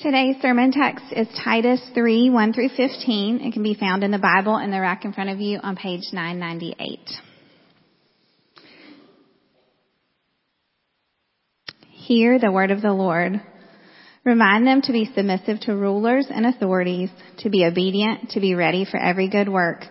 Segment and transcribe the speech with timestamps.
[0.00, 3.40] Today's sermon text is Titus 3, 1 through 15.
[3.42, 5.76] It can be found in the Bible in the rack in front of you on
[5.76, 7.00] page 998.
[11.90, 13.42] Hear the word of the Lord.
[14.24, 17.10] Remind them to be submissive to rulers and authorities,
[17.40, 19.84] to be obedient, to be ready for every good work,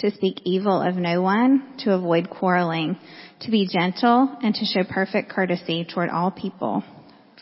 [0.00, 2.98] to speak evil of no one, to avoid quarreling,
[3.42, 6.82] to be gentle, and to show perfect courtesy toward all people.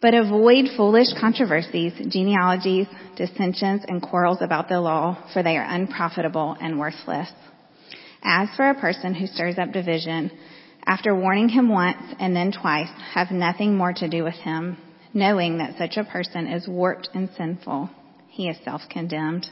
[0.00, 6.56] But avoid foolish controversies, genealogies, dissensions, and quarrels about the law, for they are unprofitable
[6.60, 7.30] and worthless.
[8.22, 10.30] As for a person who stirs up division,
[10.86, 14.76] after warning him once and then twice, have nothing more to do with him,
[15.12, 17.90] knowing that such a person is warped and sinful.
[18.28, 19.46] He is self-condemned.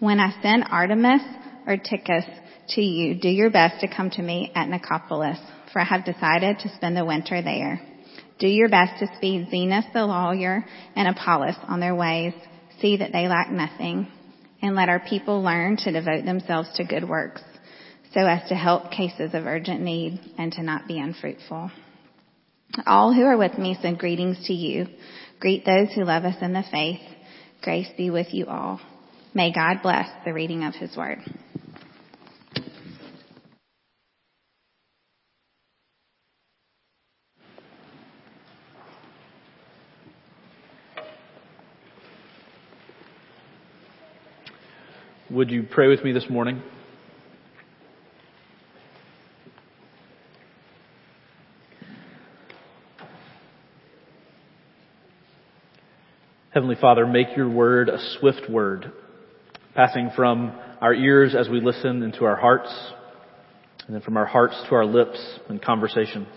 [0.00, 1.22] When I send Artemas
[1.66, 2.24] or Tychicus
[2.70, 5.38] to you, do your best to come to me at Nicopolis,
[5.72, 7.80] for I have decided to spend the winter there.
[8.38, 12.34] Do your best to speed Zenas the lawyer and Apollos on their ways.
[12.80, 14.08] See that they lack nothing.
[14.62, 17.42] And let our people learn to devote themselves to good works
[18.12, 21.70] so as to help cases of urgent need and to not be unfruitful.
[22.86, 24.86] All who are with me send greetings to you.
[25.40, 27.00] Greet those who love us in the faith.
[27.62, 28.80] Grace be with you all.
[29.34, 31.18] May God bless the reading of his word.
[45.36, 46.62] Would you pray with me this morning?
[56.54, 58.90] Heavenly Father, make your word a swift word,
[59.74, 62.74] passing from our ears as we listen into our hearts,
[63.86, 65.18] and then from our hearts to our lips
[65.50, 66.28] in conversations.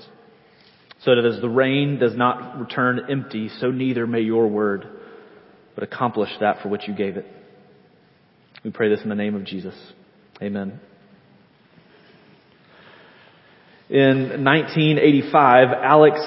[1.06, 4.90] So that as the rain does not return empty, so neither may your word,
[5.74, 7.26] but accomplish that for which you gave it.
[8.64, 9.74] We pray this in the name of Jesus.
[10.42, 10.82] Amen.
[13.90, 16.20] In 1985, Alex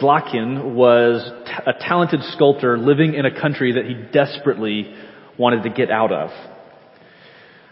[0.00, 1.30] Zlakin was
[1.64, 4.92] a talented sculptor living in a country that he desperately
[5.38, 6.30] wanted to get out of.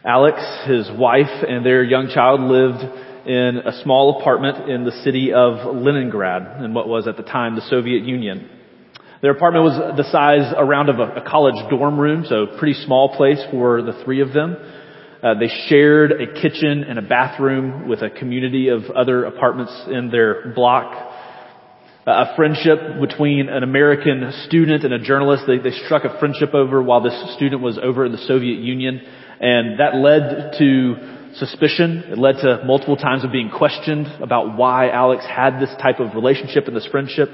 [0.04, 2.84] Alex, his wife, and their young child lived
[3.26, 7.56] in a small apartment in the city of Leningrad in what was at the time
[7.56, 8.48] the Soviet Union.
[9.24, 13.16] Their apartment was the size around of a, a college dorm room, so pretty small
[13.16, 14.54] place for the three of them.
[15.22, 20.10] Uh, they shared a kitchen and a bathroom with a community of other apartments in
[20.10, 20.92] their block.
[22.06, 25.44] Uh, a friendship between an American student and a journalist.
[25.46, 29.00] They, they struck a friendship over while this student was over in the Soviet Union,
[29.40, 32.04] and that led to suspicion.
[32.08, 36.14] It led to multiple times of being questioned about why Alex had this type of
[36.14, 37.30] relationship and this friendship.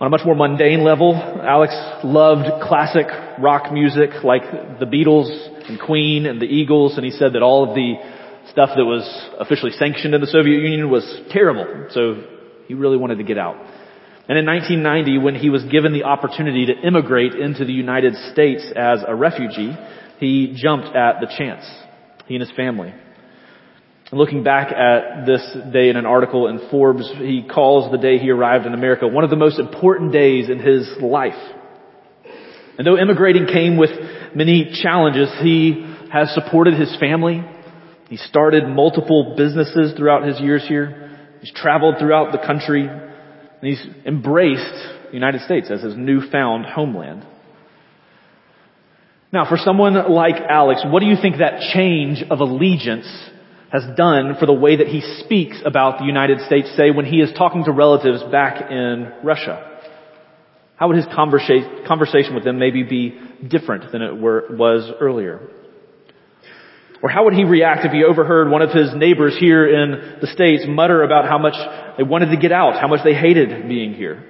[0.00, 3.06] On a much more mundane level, Alex loved classic
[3.38, 4.40] rock music like
[4.80, 5.28] the Beatles
[5.68, 7.96] and Queen and the Eagles, and he said that all of the
[8.50, 9.04] stuff that was
[9.38, 11.88] officially sanctioned in the Soviet Union was terrible.
[11.90, 12.24] So
[12.66, 13.56] he really wanted to get out.
[14.26, 18.72] And in 1990, when he was given the opportunity to immigrate into the United States
[18.74, 19.76] as a refugee,
[20.18, 21.70] he jumped at the chance.
[22.26, 22.94] He and his family.
[24.12, 25.40] Looking back at this
[25.72, 29.22] day in an article in Forbes, he calls the day he arrived in America one
[29.22, 31.38] of the most important days in his life.
[32.76, 33.90] And though immigrating came with
[34.34, 37.44] many challenges, he has supported his family.
[38.08, 41.16] He started multiple businesses throughout his years here.
[41.40, 42.88] He's traveled throughout the country.
[42.88, 47.24] And he's embraced the United States as his newfound homeland.
[49.32, 53.06] Now, for someone like Alex, what do you think that change of allegiance
[53.70, 57.20] has done for the way that he speaks about the United States, say, when he
[57.20, 59.66] is talking to relatives back in Russia?
[60.76, 65.40] How would his conversation with them maybe be different than it were, was earlier?
[67.02, 70.26] Or how would he react if he overheard one of his neighbors here in the
[70.26, 71.54] States mutter about how much
[71.96, 74.26] they wanted to get out, how much they hated being here?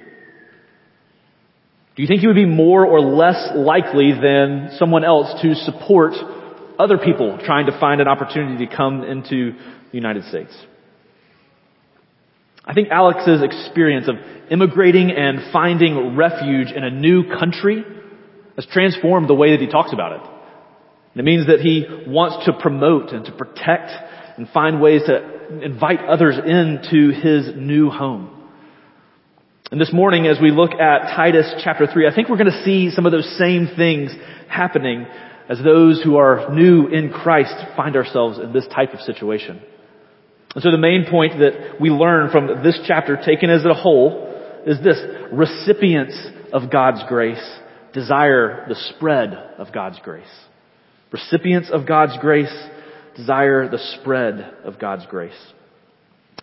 [1.95, 6.13] Do you think he would be more or less likely than someone else to support
[6.79, 10.55] other people trying to find an opportunity to come into the United States?
[12.63, 14.15] I think Alex's experience of
[14.51, 17.83] immigrating and finding refuge in a new country
[18.55, 21.19] has transformed the way that he talks about it.
[21.19, 23.91] It means that he wants to promote and to protect
[24.37, 28.37] and find ways to invite others into his new home.
[29.71, 32.63] And this morning, as we look at Titus chapter 3, I think we're going to
[32.63, 34.11] see some of those same things
[34.49, 35.05] happening
[35.51, 39.61] as those who are new in Christ find ourselves in this type of situation.
[40.55, 44.33] And so the main point that we learn from this chapter taken as a whole
[44.65, 44.97] is this.
[45.33, 46.17] Recipients
[46.53, 47.43] of God's grace
[47.93, 50.23] desire the spread of God's grace.
[51.11, 52.53] Recipients of God's grace
[53.17, 55.35] desire the spread of God's grace.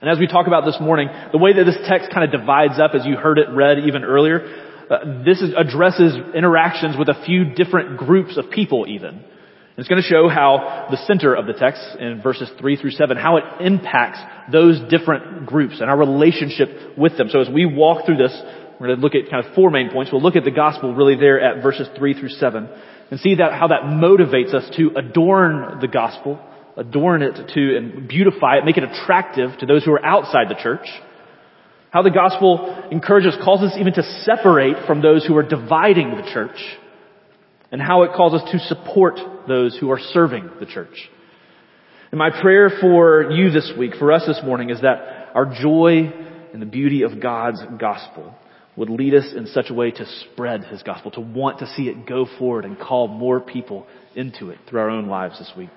[0.02, 2.78] And as we talk about this morning, the way that this text kind of divides
[2.78, 7.22] up as you heard it read even earlier, uh, this is, addresses interactions with a
[7.24, 9.10] few different groups of people even.
[9.10, 12.90] And it's going to show how the center of the text in verses 3 through
[12.92, 14.18] 7, how it impacts
[14.50, 17.28] those different groups and our relationship with them.
[17.30, 18.36] So as we walk through this,
[18.80, 20.10] we're going to look at kind of four main points.
[20.12, 22.68] We'll look at the gospel really there at verses 3 through 7
[23.10, 26.38] and see that how that motivates us to adorn the gospel,
[26.76, 30.60] adorn it to and beautify it, make it attractive to those who are outside the
[30.60, 30.86] church.
[31.98, 36.30] How the gospel encourages, calls us even to separate from those who are dividing the
[36.32, 36.56] church.
[37.72, 39.18] And how it calls us to support
[39.48, 41.10] those who are serving the church.
[42.12, 46.12] And my prayer for you this week, for us this morning, is that our joy
[46.54, 48.32] in the beauty of God's gospel
[48.76, 51.88] would lead us in such a way to spread His gospel, to want to see
[51.88, 55.70] it go forward and call more people into it through our own lives this week.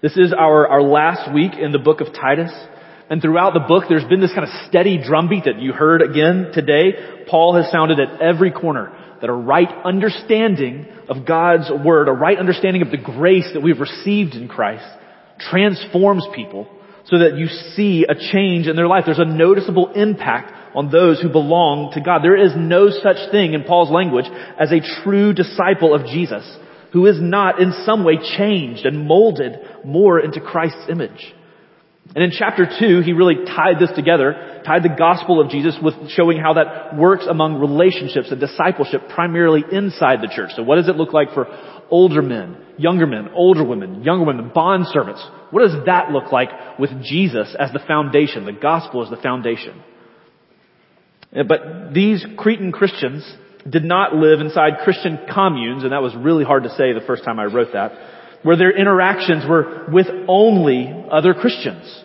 [0.00, 2.50] This is our, our last week in the book of Titus.
[3.08, 6.50] And throughout the book, there's been this kind of steady drumbeat that you heard again
[6.52, 7.24] today.
[7.28, 12.38] Paul has sounded at every corner that a right understanding of God's Word, a right
[12.38, 14.84] understanding of the grace that we've received in Christ
[15.38, 16.66] transforms people
[17.04, 19.04] so that you see a change in their life.
[19.06, 22.22] There's a noticeable impact on those who belong to God.
[22.22, 24.26] There is no such thing in Paul's language
[24.58, 26.44] as a true disciple of Jesus
[26.92, 29.52] who is not in some way changed and molded
[29.84, 31.34] more into Christ's image.
[32.14, 35.94] And in chapter 2, he really tied this together, tied the gospel of Jesus with
[36.10, 40.50] showing how that works among relationships and discipleship primarily inside the church.
[40.56, 41.46] So what does it look like for
[41.90, 45.22] older men, younger men, older women, younger women, bond servants?
[45.50, 48.46] What does that look like with Jesus as the foundation?
[48.46, 49.82] The gospel as the foundation.
[51.32, 53.30] Eh, but these Cretan Christians
[53.68, 57.24] did not live inside Christian communes, and that was really hard to say the first
[57.24, 57.92] time I wrote that,
[58.42, 62.04] where their interactions were with only other Christians.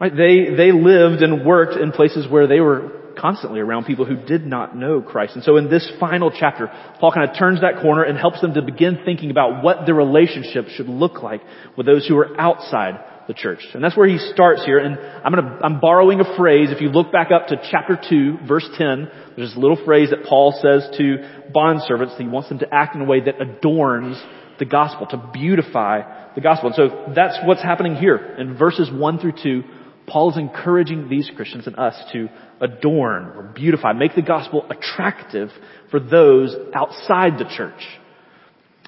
[0.00, 0.14] Right?
[0.14, 4.44] They, they lived and worked in places where they were constantly around people who did
[4.44, 5.34] not know Christ.
[5.34, 6.70] And so in this final chapter,
[7.00, 9.94] Paul kind of turns that corner and helps them to begin thinking about what their
[9.94, 11.40] relationship should look like
[11.76, 13.60] with those who are outside the church.
[13.72, 14.78] And that's where he starts here.
[14.78, 16.70] And I'm gonna, I'm borrowing a phrase.
[16.70, 20.24] If you look back up to chapter 2, verse 10, there's this little phrase that
[20.28, 22.14] Paul says to bond servants.
[22.18, 24.22] He wants them to act in a way that adorns
[24.58, 26.72] the gospel, to beautify the gospel.
[26.72, 28.16] And so that's what's happening here.
[28.16, 29.62] In verses 1 through 2,
[30.06, 32.28] Paul is encouraging these Christians and us to
[32.60, 35.50] adorn or beautify, make the gospel attractive
[35.90, 37.80] for those outside the church.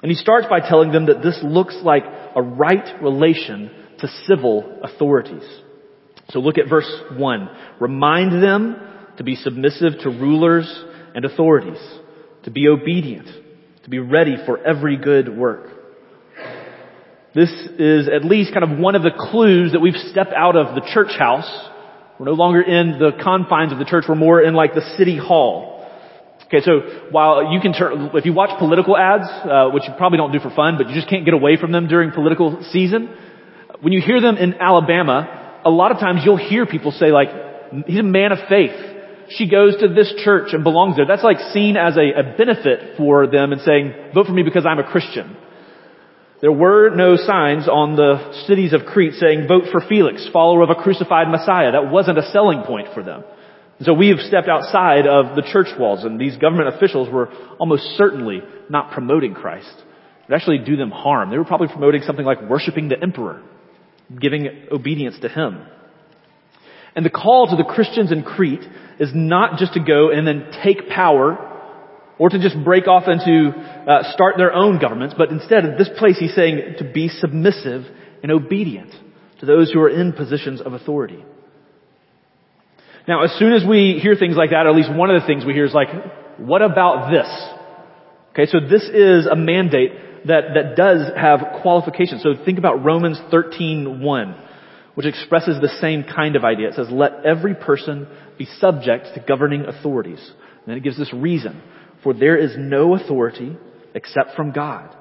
[0.03, 2.03] And he starts by telling them that this looks like
[2.35, 5.43] a right relation to civil authorities.
[6.29, 7.49] So look at verse 1.
[7.79, 8.75] Remind them
[9.17, 10.71] to be submissive to rulers
[11.15, 11.79] and authorities,
[12.43, 13.27] to be obedient,
[13.87, 15.71] to be ready for every good work.
[17.33, 20.75] This is at least kind of one of the clues that we've stepped out of
[20.75, 21.47] the church house.
[22.19, 24.03] We're no longer in the confines of the church.
[24.09, 25.87] We're more in like the city hall.
[26.47, 30.17] Okay, so while you can turn, if you watch political ads, uh, which you probably
[30.17, 33.15] don't do for fun, but you just can't get away from them during political season,
[33.79, 37.29] when you hear them in Alabama, a lot of times you'll hear people say like,
[37.85, 38.96] he's a man of faith.
[39.29, 41.05] She goes to this church and belongs there.
[41.05, 44.65] That's like seen as a, a benefit for them and saying, vote for me because
[44.65, 45.35] I'm a Christian.
[46.39, 50.69] There were no signs on the cities of Crete saying, vote for Felix, follower of
[50.69, 51.71] a crucified Messiah.
[51.71, 53.23] That wasn't a selling point for them.
[53.81, 57.29] So we have stepped outside of the church walls and these government officials were
[57.59, 59.73] almost certainly not promoting Christ.
[60.29, 61.29] It actually do them harm.
[61.31, 63.43] They were probably promoting something like worshiping the emperor
[64.19, 65.65] giving obedience to Him.
[66.95, 68.63] And the call to the Christians in Crete
[68.99, 71.43] is not just to go and then take power
[72.19, 75.77] or to just break off and to uh, start their own governments, but instead, in
[75.77, 77.83] this place, he's saying to be submissive
[78.23, 78.91] and obedient
[79.39, 81.23] to those who are in positions of authority.
[83.07, 85.27] Now, as soon as we hear things like that, or at least one of the
[85.27, 85.89] things we hear is like,
[86.37, 87.27] what about this?
[88.31, 89.91] Okay, so this is a mandate
[90.25, 92.21] that, that does have qualifications.
[92.21, 94.46] So think about Romans 13.1,
[94.97, 96.69] which expresses the same kind of idea.
[96.69, 100.17] It says, let every person be subject to governing authorities.
[100.17, 101.61] And then it gives this reason.
[102.03, 103.55] For there is no authority
[103.93, 104.95] except from God.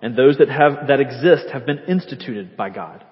[0.00, 3.04] And those that have, that exist have been instituted by God.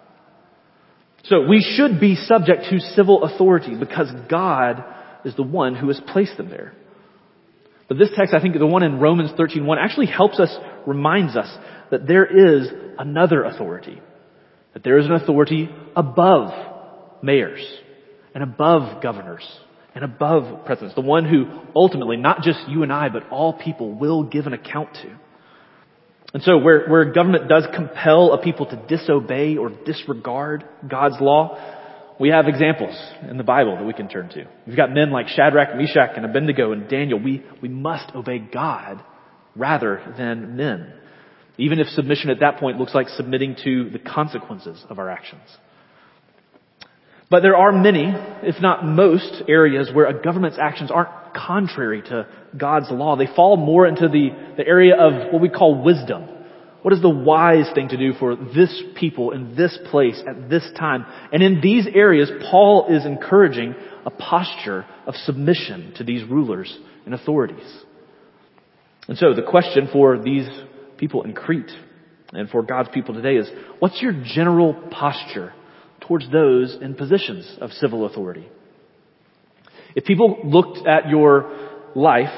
[1.25, 4.85] So we should be subject to civil authority because God
[5.25, 6.73] is the one who has placed them there.
[7.89, 11.53] But this text, I think the one in Romans 13.1 actually helps us, reminds us
[11.91, 14.01] that there is another authority.
[14.75, 16.53] That there is an authority above
[17.23, 17.65] mayors
[18.35, 19.47] and above governors
[19.95, 20.95] and above presidents.
[20.95, 24.53] The one who ultimately, not just you and I, but all people will give an
[24.53, 25.19] account to.
[26.35, 31.59] And so where, where government does compel a people to disobey or disregard God's law,
[32.21, 32.95] we have examples
[33.29, 34.47] in the Bible that we can turn to.
[34.67, 37.19] We've got men like Shadrach, Meshach, and Abednego and Daniel.
[37.19, 39.03] We, we must obey God
[39.57, 40.93] rather than men.
[41.59, 45.43] Even if submission at that point looks like submitting to the consequences of our actions.
[47.31, 48.05] But there are many,
[48.43, 53.17] if not most, areas where a government's actions aren't contrary to God's law.
[53.17, 56.27] They fall more into the, the area of what we call wisdom.
[56.83, 60.67] What is the wise thing to do for this people in this place at this
[60.79, 61.05] time?
[61.33, 63.75] And in these areas, Paul is encouraging
[64.07, 66.75] a posture of submission to these rulers
[67.05, 67.67] and authorities.
[69.09, 70.49] And so the question for these
[70.99, 71.71] people in Crete
[72.33, 75.55] and for God's people today is, what's your general posture
[76.01, 78.49] towards those in positions of civil authority?
[79.95, 82.35] If people looked at your life,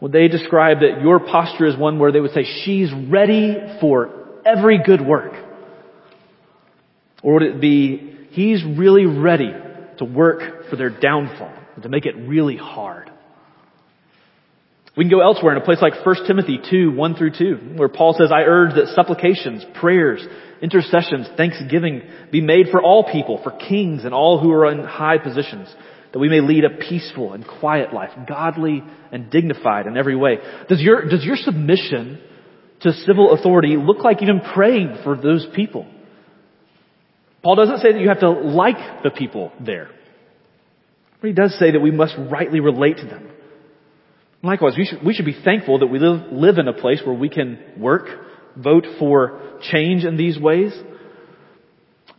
[0.00, 4.10] would they describe that your posture is one where they would say, she's ready for
[4.46, 5.32] every good work?
[7.22, 9.52] Or would it be, he's really ready
[9.98, 11.52] to work for their downfall,
[11.82, 13.10] to make it really hard?
[14.96, 17.88] We can go elsewhere in a place like 1 Timothy 2, 1 through 2, where
[17.88, 20.24] Paul says, I urge that supplications, prayers,
[20.62, 25.18] intercessions, thanksgiving be made for all people, for kings and all who are in high
[25.18, 25.74] positions,
[26.12, 30.38] that we may lead a peaceful and quiet life, godly and dignified in every way.
[30.68, 32.20] Does your, does your submission
[32.82, 35.90] to civil authority look like even praying for those people?
[37.42, 39.88] Paul doesn't say that you have to like the people there.
[41.20, 43.28] But he does say that we must rightly relate to them.
[44.44, 47.14] Likewise, we should, we should be thankful that we live, live in a place where
[47.14, 48.06] we can work,
[48.56, 49.40] vote for
[49.72, 50.72] change in these ways.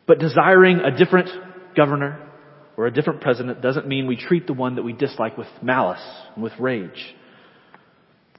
[0.08, 1.30] But desiring a different
[1.76, 2.20] governor,
[2.78, 6.04] or a different president doesn't mean we treat the one that we dislike with malice
[6.34, 7.16] and with rage.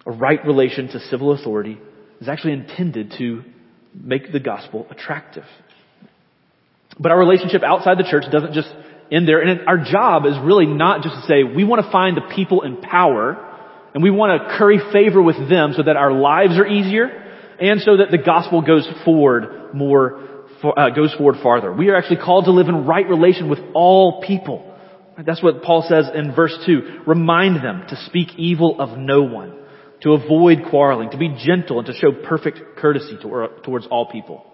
[0.04, 1.78] A right relation to civil authority
[2.20, 3.44] is actually intended to
[3.94, 5.44] make the gospel attractive.
[6.98, 8.68] But our relationship outside the church doesn't just
[9.12, 9.40] end there.
[9.40, 12.62] And our job is really not just to say we want to find the people
[12.62, 13.45] in power
[13.96, 17.06] and we want to curry favor with them so that our lives are easier
[17.58, 20.20] and so that the gospel goes forward more
[20.62, 21.72] uh, goes forward farther.
[21.72, 24.76] We are actually called to live in right relation with all people.
[25.24, 27.04] That's what Paul says in verse 2.
[27.06, 29.56] Remind them to speak evil of no one,
[30.02, 33.16] to avoid quarreling, to be gentle, and to show perfect courtesy
[33.64, 34.44] towards all people.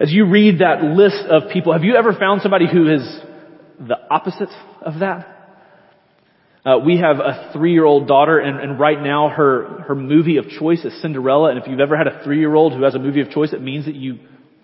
[0.00, 3.02] As you read that list of people, have you ever found somebody who is
[3.78, 4.48] the opposite
[4.80, 5.41] of that?
[6.64, 10.84] Uh, we have a three-year-old daughter, and, and, right now her her movie of choice
[10.84, 11.50] is Cinderella.
[11.50, 13.86] And if you've ever had a three-year-old who has a movie of choice, it means
[13.86, 14.20] that you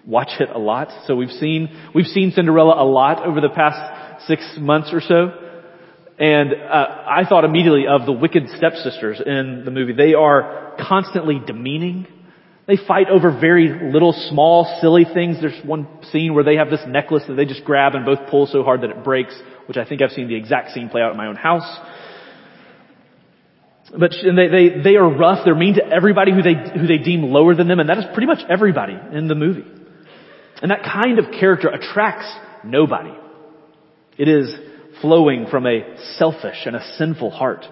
[0.07, 0.91] watch it a lot.
[1.07, 5.33] So we've seen we've seen Cinderella a lot over the past six months or so.
[6.21, 9.93] And uh, I thought immediately of the wicked stepsisters in the movie.
[9.93, 12.07] They are constantly demeaning.
[12.69, 15.41] They fight over very little, small, silly things.
[15.41, 18.47] There's one scene where they have this necklace that they just grab and both pull
[18.47, 19.35] so hard that it breaks
[19.69, 21.79] which I think I've seen the exact scene play out in my own house.
[23.97, 25.45] But they, they, they are rough.
[25.45, 27.79] They're mean to everybody who they, who they deem lower than them.
[27.79, 29.65] And that is pretty much everybody in the movie.
[30.63, 32.27] And that kind of character attracts
[32.65, 33.13] nobody.
[34.17, 34.55] It is
[35.01, 37.65] flowing from a selfish and a sinful heart.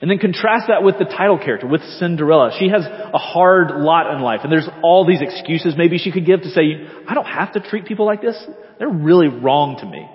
[0.00, 2.56] And then contrast that with the title character, with Cinderella.
[2.58, 6.26] She has a hard lot in life, and there's all these excuses maybe she could
[6.26, 8.36] give to say, I don't have to treat people like this.
[8.80, 10.08] They're really wrong to me.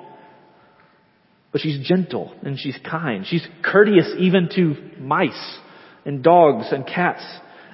[1.58, 3.26] But she's gentle and she's kind.
[3.26, 5.58] She's courteous even to mice
[6.06, 7.26] and dogs and cats.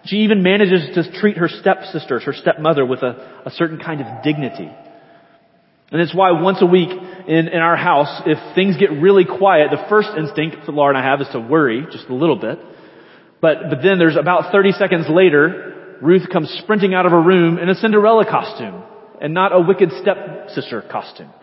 [0.06, 4.24] She even manages to treat her stepsisters, her stepmother with a, a certain kind of
[4.24, 4.72] dignity.
[5.92, 6.92] And it's why once a week
[7.28, 10.98] in, in our house, if things get really quiet, the first instinct that Laura and
[10.98, 12.60] I have is to worry just a little bit.
[13.42, 17.58] But, but then there's about 30 seconds later, Ruth comes sprinting out of her room
[17.58, 18.82] in a Cinderella costume
[19.20, 21.34] and not a wicked stepsister costume.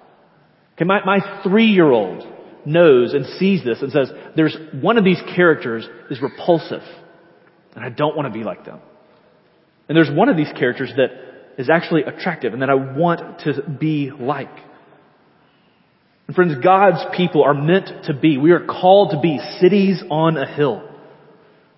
[0.80, 2.26] Okay, my, my three-year-old
[2.64, 6.80] knows and sees this and says, there's one of these characters is repulsive
[7.74, 8.80] and I don't want to be like them.
[9.88, 11.10] And there's one of these characters that
[11.58, 14.56] is actually attractive and that I want to be like.
[16.26, 20.38] And friends, God's people are meant to be, we are called to be cities on
[20.38, 20.88] a hill.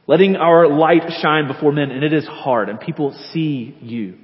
[0.06, 4.18] Letting our light shine before men, and it is hard, and people see you.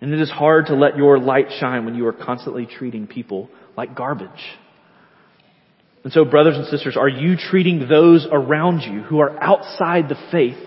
[0.00, 3.50] And it is hard to let your light shine when you are constantly treating people
[3.76, 4.30] like garbage.
[6.04, 10.16] And so, brothers and sisters, are you treating those around you who are outside the
[10.30, 10.58] faith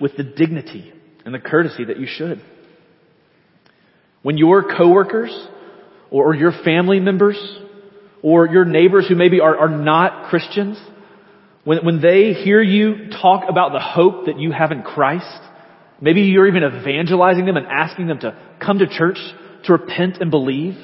[0.00, 0.92] with the dignity
[1.24, 2.42] and the courtesy that you should?
[4.22, 5.34] When your coworkers
[6.10, 7.38] or your family members
[8.22, 10.78] or your neighbors who maybe are, are not Christians,
[11.64, 15.40] when, when they hear you talk about the hope that you have in Christ,
[16.00, 19.18] maybe you're even evangelizing them and asking them to come to church
[19.64, 20.76] to repent and believe,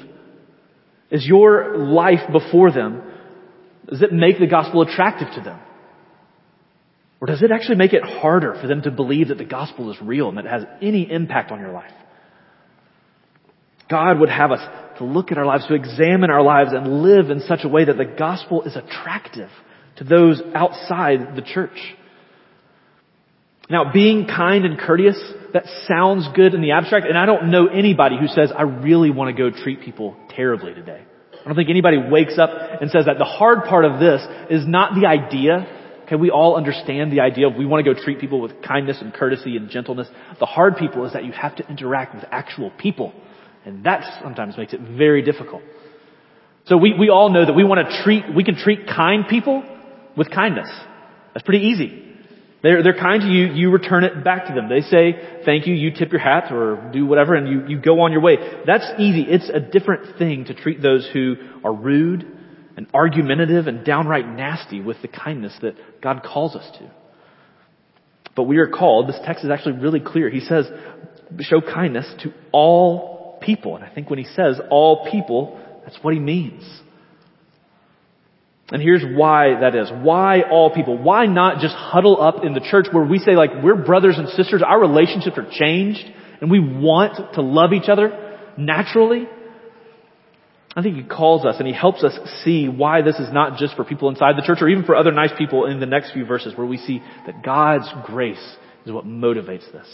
[1.11, 3.03] is your life before them,
[3.87, 5.59] does it make the gospel attractive to them?
[7.19, 10.01] Or does it actually make it harder for them to believe that the gospel is
[10.01, 11.91] real and that it has any impact on your life?
[13.89, 17.29] God would have us to look at our lives, to examine our lives and live
[17.29, 19.49] in such a way that the gospel is attractive
[19.97, 21.77] to those outside the church.
[23.71, 25.17] Now, being kind and courteous,
[25.53, 29.11] that sounds good in the abstract, and I don't know anybody who says, I really
[29.11, 31.01] want to go treat people terribly today.
[31.31, 33.17] I don't think anybody wakes up and says that.
[33.17, 35.67] The hard part of this is not the idea.
[36.03, 38.97] Okay, we all understand the idea of we want to go treat people with kindness
[38.99, 40.09] and courtesy and gentleness.
[40.39, 43.13] The hard people is that you have to interact with actual people.
[43.65, 45.61] And that sometimes makes it very difficult.
[46.65, 49.63] So we, we all know that we want to treat, we can treat kind people
[50.17, 50.69] with kindness.
[51.33, 52.10] That's pretty easy.
[52.63, 54.69] They're, they're kind to you, you return it back to them.
[54.69, 58.01] They say thank you, you tip your hat or do whatever and you, you go
[58.01, 58.37] on your way.
[58.67, 59.25] That's easy.
[59.27, 62.25] It's a different thing to treat those who are rude
[62.77, 66.91] and argumentative and downright nasty with the kindness that God calls us to.
[68.35, 70.29] But we are called, this text is actually really clear.
[70.29, 70.65] He says,
[71.39, 73.75] show kindness to all people.
[73.75, 76.63] And I think when he says all people, that's what he means.
[78.71, 79.91] And here's why that is.
[79.91, 80.97] Why all people?
[80.97, 84.29] Why not just huddle up in the church where we say like, we're brothers and
[84.29, 86.03] sisters, our relationships are changed,
[86.39, 89.27] and we want to love each other naturally?
[90.73, 93.75] I think he calls us and he helps us see why this is not just
[93.75, 96.25] for people inside the church or even for other nice people in the next few
[96.25, 98.55] verses where we see that God's grace
[98.85, 99.87] is what motivates this.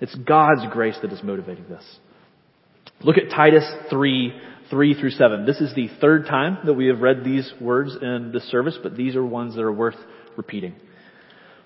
[0.00, 1.84] It's God's grace that is motivating this.
[3.02, 4.32] Look at Titus 3,
[4.70, 5.46] 3 through 7.
[5.46, 8.96] This is the third time that we have read these words in this service, but
[8.96, 9.96] these are ones that are worth
[10.36, 10.74] repeating.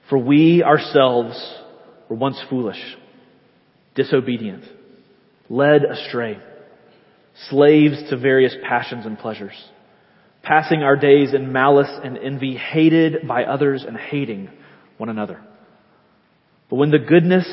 [0.09, 1.37] For we ourselves
[2.09, 2.81] were once foolish,
[3.95, 4.65] disobedient,
[5.49, 6.39] led astray,
[7.51, 9.55] slaves to various passions and pleasures,
[10.43, 14.51] passing our days in malice and envy, hated by others and hating
[14.97, 15.41] one another.
[16.71, 17.47] But when the goodness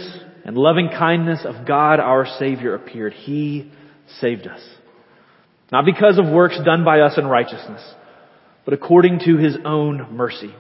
[0.44, 3.72] and loving kindness of God our Savior appeared, He
[4.20, 4.62] saved us
[5.72, 7.82] not because of works done by us in righteousness,
[8.66, 10.54] but according to his own mercy,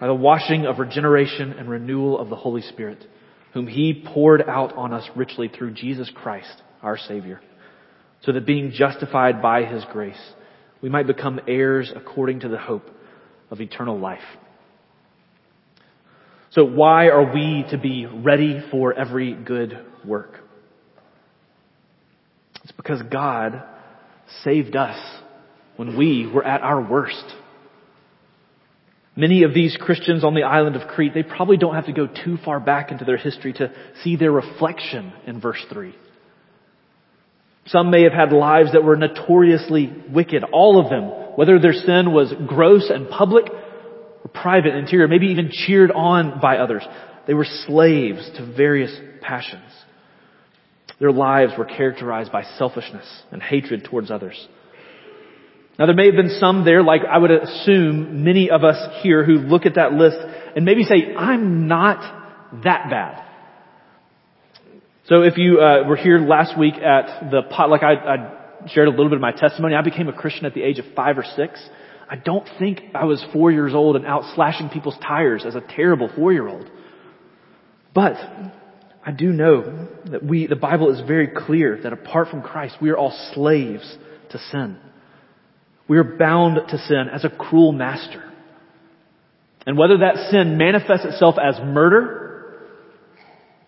[0.00, 3.04] by the washing of regeneration and renewal of the Holy Spirit,
[3.52, 7.40] whom he poured out on us richly through Jesus Christ, our Savior,
[8.22, 10.20] so that being justified by his grace,
[10.82, 12.88] we might become heirs according to the hope
[13.50, 14.24] of eternal life.
[16.50, 20.40] So why are we to be ready for every good work?
[22.62, 23.62] It's because God
[24.42, 24.98] saved us
[25.76, 27.24] when we were at our worst.
[29.16, 32.06] Many of these Christians on the island of Crete, they probably don't have to go
[32.06, 33.70] too far back into their history to
[34.02, 35.94] see their reflection in verse 3.
[37.66, 41.04] Some may have had lives that were notoriously wicked, all of them,
[41.36, 46.58] whether their sin was gross and public or private interior, maybe even cheered on by
[46.58, 46.82] others.
[47.26, 49.70] They were slaves to various passions.
[51.00, 54.48] Their lives were characterized by selfishness and hatred towards others.
[55.78, 59.24] Now there may have been some there, like I would assume many of us here
[59.24, 60.16] who look at that list
[60.54, 63.24] and maybe say, I'm not that bad.
[65.06, 68.86] So if you uh, were here last week at the pot, like I, I shared
[68.86, 71.18] a little bit of my testimony, I became a Christian at the age of five
[71.18, 71.60] or six.
[72.08, 75.60] I don't think I was four years old and out slashing people's tires as a
[75.60, 76.70] terrible four year old.
[77.94, 78.14] But
[79.06, 82.90] I do know that we, the Bible is very clear that apart from Christ, we
[82.90, 83.98] are all slaves
[84.30, 84.78] to sin.
[85.86, 88.22] We are bound to sin as a cruel master.
[89.66, 92.62] And whether that sin manifests itself as murder,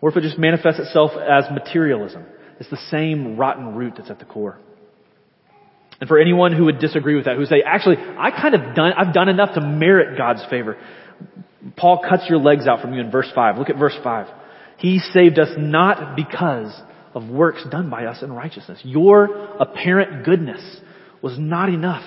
[0.00, 2.24] or if it just manifests itself as materialism,
[2.58, 4.58] it's the same rotten root that's at the core.
[6.00, 8.92] And for anyone who would disagree with that, who say, actually, I kind of done,
[8.92, 10.78] I've done enough to merit God's favor.
[11.76, 13.58] Paul cuts your legs out from you in verse 5.
[13.58, 14.26] Look at verse 5.
[14.78, 16.74] He saved us not because
[17.14, 18.80] of works done by us in righteousness.
[18.82, 19.24] Your
[19.58, 20.62] apparent goodness
[21.22, 22.04] was not enough.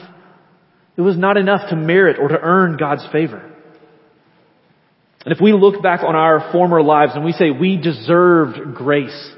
[0.95, 3.41] It was not enough to merit or to earn God's favor.
[5.25, 9.31] And if we look back on our former lives and we say we deserved grace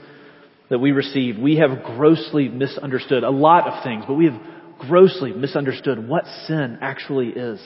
[0.69, 4.39] that we received, we have grossly misunderstood a lot of things, but we have
[4.79, 7.59] grossly misunderstood what sin actually is.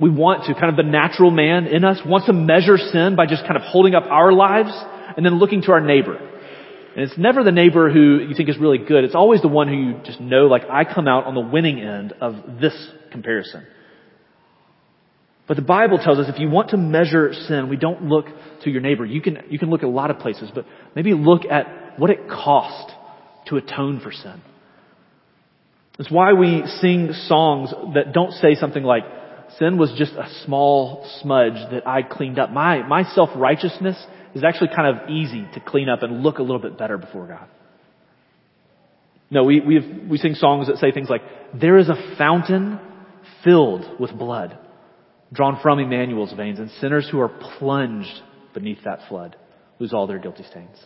[0.00, 3.26] We want to, kind of the natural man in us wants to measure sin by
[3.26, 4.70] just kind of holding up our lives
[5.16, 6.16] and then looking to our neighbor.
[6.16, 9.04] And it's never the neighbor who you think is really good.
[9.04, 11.80] It's always the one who you just know, like, I come out on the winning
[11.80, 12.74] end of this
[13.12, 13.66] comparison.
[15.46, 18.26] But the Bible tells us if you want to measure sin, we don't look
[18.64, 19.04] to your neighbor.
[19.04, 20.64] You can, you can look at a lot of places, but
[20.96, 22.92] maybe look at what it cost
[23.46, 24.40] to atone for sin.
[25.98, 29.02] It's why we sing songs that don't say something like,
[29.60, 32.50] sin was just a small smudge that I cleaned up.
[32.50, 33.96] My, my self-righteousness
[34.34, 37.26] is actually kind of easy to clean up and look a little bit better before
[37.28, 37.46] God.
[39.30, 41.22] No, we, we, we sing songs that say things like,
[41.54, 42.80] there is a fountain
[43.44, 44.58] filled with blood
[45.32, 49.36] drawn from Emmanuel's veins and sinners who are plunged beneath that flood
[49.78, 50.76] lose all their guilty stains.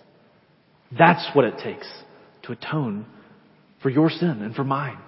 [0.96, 1.90] That's what it takes
[2.42, 3.06] to atone
[3.82, 4.98] for your sin and for mine.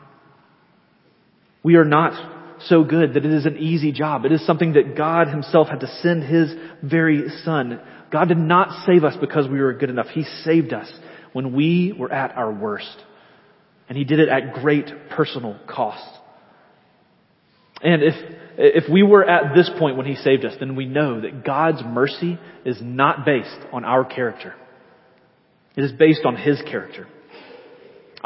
[1.63, 4.25] We are not so good that it is an easy job.
[4.25, 7.81] It is something that God himself had to send his very son.
[8.11, 10.07] God did not save us because we were good enough.
[10.09, 10.91] He saved us
[11.33, 12.97] when we were at our worst.
[13.89, 16.05] And he did it at great personal cost.
[17.83, 18.15] And if,
[18.57, 21.83] if we were at this point when he saved us, then we know that God's
[21.85, 24.55] mercy is not based on our character.
[25.77, 27.07] It is based on his character.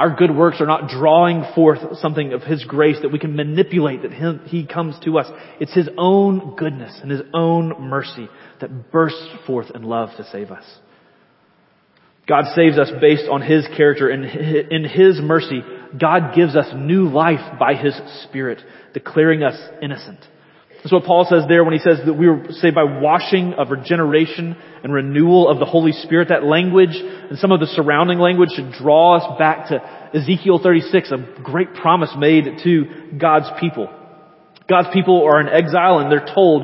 [0.00, 4.00] Our good works are not drawing forth something of His grace that we can manipulate
[4.00, 5.26] that him, He comes to us.
[5.60, 8.26] It's His own goodness and His own mercy
[8.62, 10.64] that bursts forth in love to save us.
[12.26, 15.60] God saves us based on His character and in His mercy,
[16.00, 18.62] God gives us new life by His Spirit,
[18.94, 20.20] declaring us innocent.
[20.82, 23.70] That's what Paul says there when he says that we were saved by washing of
[23.70, 26.28] regeneration and renewal of the Holy Spirit.
[26.28, 31.12] That language and some of the surrounding language should draw us back to Ezekiel 36,
[31.12, 33.90] a great promise made to God's people.
[34.70, 36.62] God's people are in exile and they're told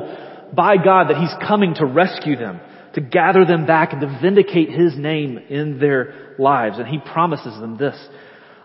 [0.55, 2.59] by God that He's coming to rescue them,
[2.95, 6.79] to gather them back and to vindicate His name in their lives.
[6.79, 7.95] And He promises them this,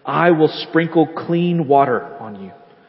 [0.03, 2.53] I will sprinkle clean water on you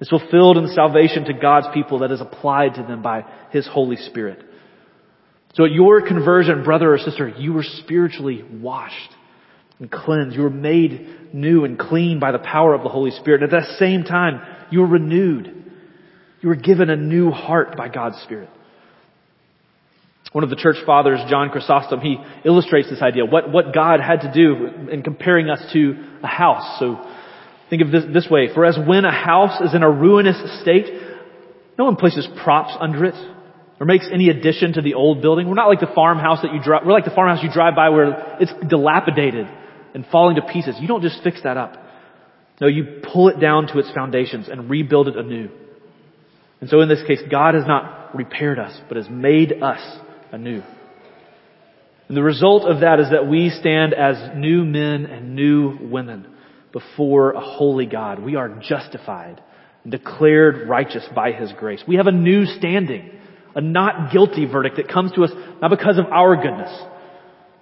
[0.00, 3.96] It's fulfilled in salvation to God's people that is applied to them by His Holy
[3.96, 4.42] Spirit.
[5.54, 9.10] So at your conversion, brother or sister, you were spiritually washed
[9.78, 10.36] and cleansed.
[10.36, 13.42] You were made new and clean by the power of the Holy Spirit.
[13.42, 15.54] And at that same time, you were renewed.
[16.40, 18.48] You were given a new heart by God's Spirit.
[20.32, 24.20] One of the church fathers, John Chrysostom, he illustrates this idea, what, what God had
[24.20, 26.78] to do in comparing us to a house.
[26.78, 27.04] So
[27.70, 28.52] think of this this way.
[28.52, 30.86] For as when a house is in a ruinous state,
[31.78, 33.14] no one places props under it
[33.80, 35.48] or makes any addition to the old building.
[35.48, 37.88] We're not like the farmhouse that you drive, we're like the farmhouse you drive by
[37.88, 39.46] where it's dilapidated
[39.94, 40.76] and falling to pieces.
[40.78, 41.76] You don't just fix that up.
[42.60, 45.48] No, you pull it down to its foundations and rebuild it anew.
[46.60, 49.80] And so in this case, God has not repaired us, but has made us
[50.30, 50.62] anew.
[52.08, 56.26] And the result of that is that we stand as new men and new women
[56.72, 58.22] before a holy God.
[58.22, 59.42] We are justified
[59.88, 61.82] declared righteous by His grace.
[61.88, 63.10] We have a new standing
[63.54, 65.30] a not guilty verdict that comes to us
[65.60, 66.70] not because of our goodness,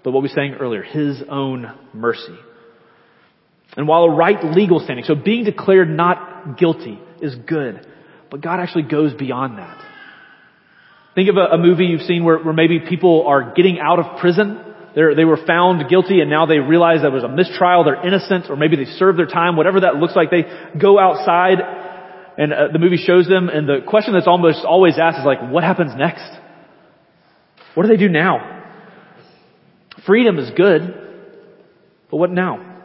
[0.04, 2.36] but what we were saying earlier, His own mercy.
[3.76, 7.86] And while a right legal standing, so being declared not guilty is good,
[8.30, 9.84] but God actually goes beyond that.
[11.14, 14.20] Think of a, a movie you've seen where, where, maybe people are getting out of
[14.20, 14.67] prison.
[14.98, 18.50] They're, they were found guilty and now they realize that was a mistrial, they're innocent,
[18.50, 20.28] or maybe they served their time, whatever that looks like.
[20.32, 20.42] They
[20.76, 21.58] go outside
[22.38, 25.50] And uh, the movie shows them, and the question that's almost always asked is like,
[25.50, 26.28] what happens next?
[27.74, 28.64] What do they do now?
[30.06, 30.82] Freedom is good,
[32.10, 32.82] but what now?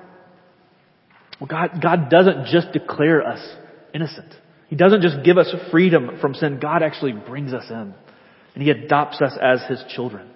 [1.39, 3.41] Well, God, God doesn't just declare us
[3.93, 4.34] innocent.
[4.69, 6.60] He doesn't just give us freedom from sin.
[6.60, 7.93] God actually brings us in.
[8.56, 10.30] And He adopts us as His children,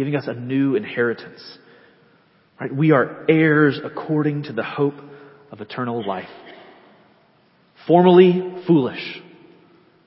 [0.00, 1.42] giving us a new inheritance.
[2.58, 2.74] Right?
[2.74, 4.94] We are heirs according to the hope
[5.52, 6.30] of eternal life.
[7.86, 9.20] Formerly foolish,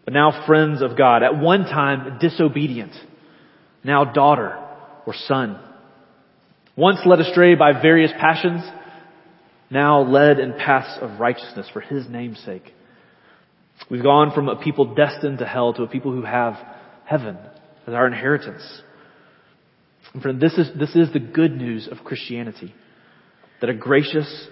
[0.04, 1.22] but now friends of God.
[1.22, 2.94] At one time disobedient,
[3.84, 4.58] now daughter
[5.06, 5.60] or son.
[6.76, 8.64] Once led astray by various passions,
[9.70, 12.74] now led in paths of righteousness for His name's sake.
[13.92, 16.56] We've gone from a people destined to hell to a people who have
[17.06, 17.38] heaven
[17.86, 18.82] as our inheritance.
[20.14, 22.74] And friend, this is, this is the good news of Christianity.
[23.62, 24.48] That a gracious,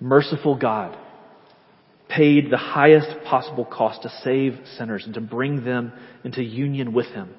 [0.00, 0.96] merciful God
[2.08, 5.92] paid the highest possible cost to save sinners and to bring them
[6.24, 7.30] into union with Him.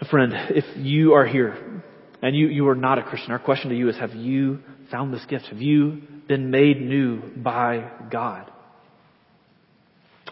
[0.00, 1.82] So friend, if you are here
[2.22, 5.12] and you, you are not a Christian, our question to you is, have you found
[5.12, 5.46] this gift?
[5.46, 8.50] Have you been made new by God?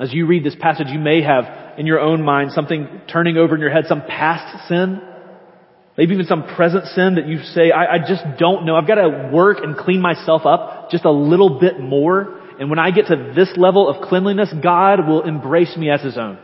[0.00, 3.54] As you read this passage, you may have in your own mind something turning over
[3.54, 5.02] in your head, some past sin,
[6.00, 8.74] maybe even some present sin that you say, I, I just don't know.
[8.74, 12.40] I've got to work and clean myself up just a little bit more.
[12.58, 16.16] And when I get to this level of cleanliness, God will embrace me as His
[16.16, 16.38] own.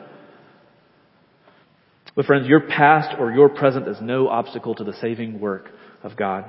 [2.14, 5.70] But friends, your past or your present is no obstacle to the saving work
[6.02, 6.44] of God.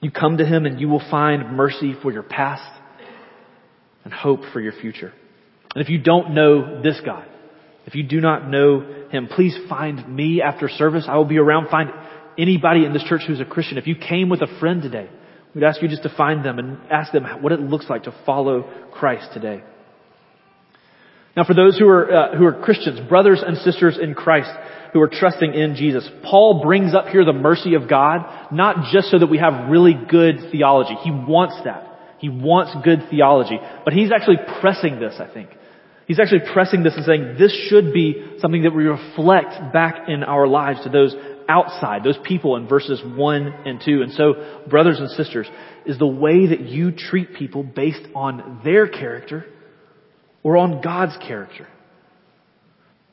[0.00, 2.80] You come to Him and you will find mercy for your past
[4.04, 5.12] and hope for your future.
[5.74, 7.28] And if you don't know this God,
[7.88, 11.06] if you do not know Him, please find me after service.
[11.08, 11.70] I will be around.
[11.70, 11.88] Find
[12.36, 13.78] anybody in this church who's a Christian.
[13.78, 15.08] If you came with a friend today,
[15.54, 18.14] we'd ask you just to find them and ask them what it looks like to
[18.26, 19.62] follow Christ today.
[21.34, 24.50] Now for those who are, uh, who are Christians, brothers and sisters in Christ,
[24.92, 29.10] who are trusting in Jesus, Paul brings up here the mercy of God, not just
[29.10, 30.94] so that we have really good theology.
[31.02, 31.84] He wants that.
[32.18, 33.58] He wants good theology.
[33.82, 35.48] But he's actually pressing this, I think.
[36.08, 40.24] He's actually pressing this and saying this should be something that we reflect back in
[40.24, 41.14] our lives to those
[41.48, 44.02] outside, those people in verses 1 and 2.
[44.02, 45.46] And so, brothers and sisters,
[45.84, 49.44] is the way that you treat people based on their character
[50.42, 51.68] or on God's character.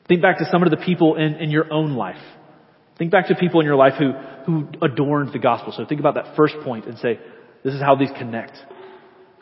[0.08, 2.22] Think back to some of the people in, in your own life.
[2.96, 4.12] Think back to people in your life who,
[4.46, 5.74] who adorned the gospel.
[5.76, 7.20] So think about that first point and say,
[7.62, 8.56] this is how these connect.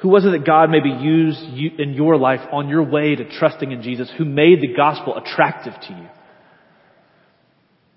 [0.05, 3.39] Who was it that God maybe used you, in your life on your way to
[3.39, 6.09] trusting in Jesus who made the gospel attractive to you?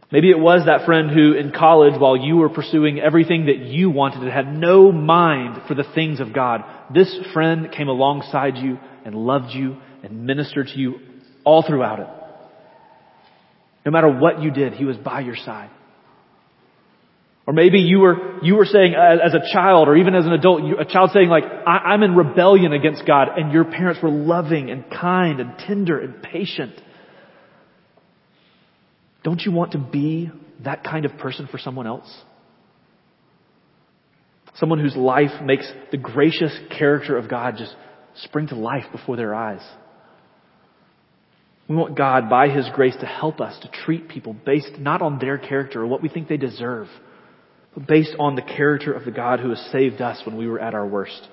[0.10, 3.90] Maybe it was that friend who in college while you were pursuing everything that you
[3.90, 8.80] wanted and had no mind for the things of God, this friend came alongside you
[9.04, 11.00] and loved you and ministered to you
[11.44, 12.08] all throughout it.
[13.86, 15.72] No matter what you did, he was by your side.
[17.48, 20.34] Or maybe you were, you were saying uh, as a child or even as an
[20.34, 24.12] adult, a child saying like, I, am in rebellion against God and your parents were
[24.12, 26.74] loving and kind and tender and patient.
[29.24, 30.30] Don't you want to be
[30.66, 32.14] that kind of person for someone else?
[34.56, 37.74] Someone whose life makes the gracious character of God just
[38.24, 39.62] spring to life before their eyes.
[41.70, 45.20] We want God, by His grace, to help us to treat people based not on
[45.20, 46.88] their character or what we think they deserve,
[47.78, 50.60] but based on the character of the God who has saved us when we were
[50.60, 51.28] at our worst.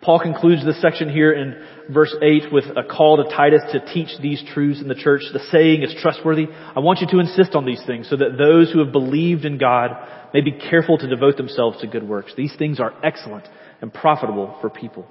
[0.00, 4.08] Paul concludes this section here in verse 8 with a call to Titus to teach
[4.22, 5.20] these truths in the church.
[5.34, 6.46] The saying is trustworthy.
[6.74, 9.58] I want you to insist on these things so that those who have believed in
[9.58, 9.90] God
[10.32, 12.32] may be careful to devote themselves to good works.
[12.34, 13.46] These things are excellent
[13.82, 15.06] and profitable for people.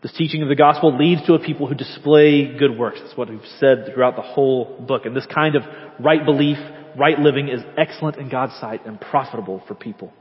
[0.00, 3.00] This teaching of the gospel leads to a people who display good works.
[3.02, 5.06] That's what we've said throughout the whole book.
[5.06, 5.62] And this kind of
[5.98, 6.58] right belief,
[6.98, 10.12] right living is excellent in God's sight and profitable for people.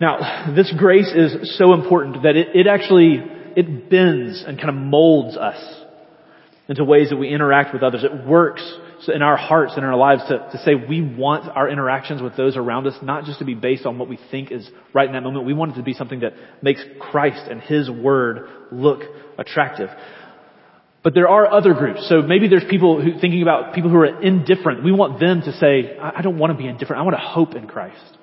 [0.00, 3.20] Now, this grace is so important that it, it actually,
[3.56, 5.58] it bends and kind of molds us
[6.68, 8.04] into ways that we interact with others.
[8.04, 8.62] It works
[9.12, 12.36] in our hearts and in our lives to, to say we want our interactions with
[12.36, 15.14] those around us not just to be based on what we think is right in
[15.14, 15.46] that moment.
[15.46, 19.02] We want it to be something that makes Christ and His Word look
[19.38, 19.88] attractive.
[21.08, 22.06] But there are other groups.
[22.06, 24.84] So maybe there's people who, thinking about people who are indifferent.
[24.84, 27.00] We want them to say, I don't want to be indifferent.
[27.00, 28.18] I want to hope in Christ.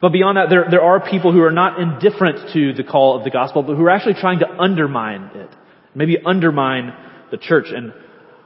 [0.00, 3.24] But beyond that, there, there are people who are not indifferent to the call of
[3.24, 5.50] the gospel, but who are actually trying to undermine it.
[5.92, 6.94] Maybe undermine
[7.32, 7.66] the church.
[7.74, 7.92] And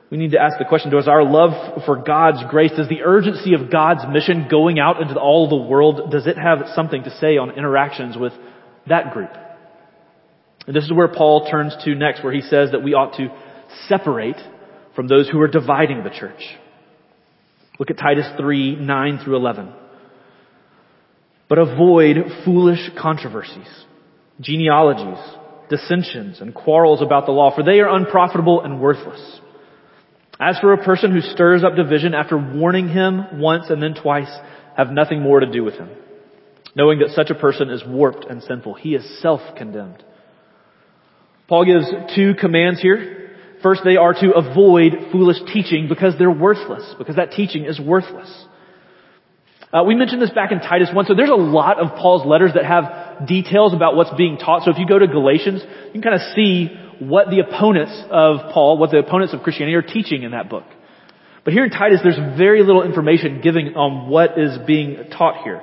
[0.09, 3.53] we need to ask the question, does our love for God's grace, does the urgency
[3.53, 7.37] of God's mission going out into all the world, does it have something to say
[7.37, 8.33] on interactions with
[8.87, 9.29] that group?
[10.67, 13.29] And this is where Paul turns to next, where he says that we ought to
[13.89, 14.37] separate
[14.95, 16.43] from those who are dividing the church.
[17.79, 19.73] Look at Titus 3, 9 through 11.
[21.49, 23.69] But avoid foolish controversies,
[24.41, 25.23] genealogies,
[25.69, 29.41] dissensions, and quarrels about the law, for they are unprofitable and worthless.
[30.41, 34.31] As for a person who stirs up division after warning him once and then twice,
[34.77, 35.91] have nothing more to do with him.
[36.75, 40.05] Knowing that such a person is warped and sinful, he is self-condemned.
[41.49, 43.31] Paul gives two commands here.
[43.63, 48.31] First, they are to avoid foolish teaching because they're worthless, because that teaching is worthless.
[49.73, 52.53] Uh, we mentioned this back in Titus 1, so there's a lot of Paul's letters
[52.55, 54.63] that have details about what's being taught.
[54.65, 56.69] So if you go to Galatians, you can kind of see
[57.01, 60.65] what the opponents of Paul, what the opponents of Christianity are teaching in that book.
[61.45, 65.63] But here in Titus, there's very little information giving on what is being taught here.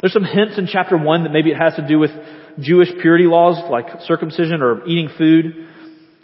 [0.00, 2.10] There's some hints in chapter 1 that maybe it has to do with
[2.60, 5.68] Jewish purity laws like circumcision or eating food.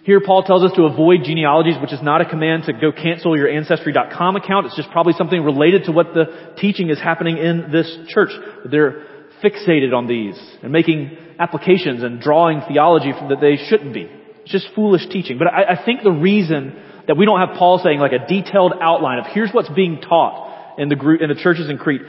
[0.05, 3.37] Here Paul tells us to avoid genealogies, which is not a command to go cancel
[3.37, 4.67] your ancestry.com account.
[4.67, 8.31] It's just probably something related to what the teaching is happening in this church.
[8.71, 9.05] They're
[9.45, 14.11] fixated on these and making applications and drawing theology that they shouldn't be.
[14.43, 15.39] It's just foolish teaching.
[15.39, 16.75] But I, I think the reason
[17.07, 20.79] that we don't have Paul saying like a detailed outline of here's what's being taught
[20.79, 22.03] in the group, in the churches in Crete,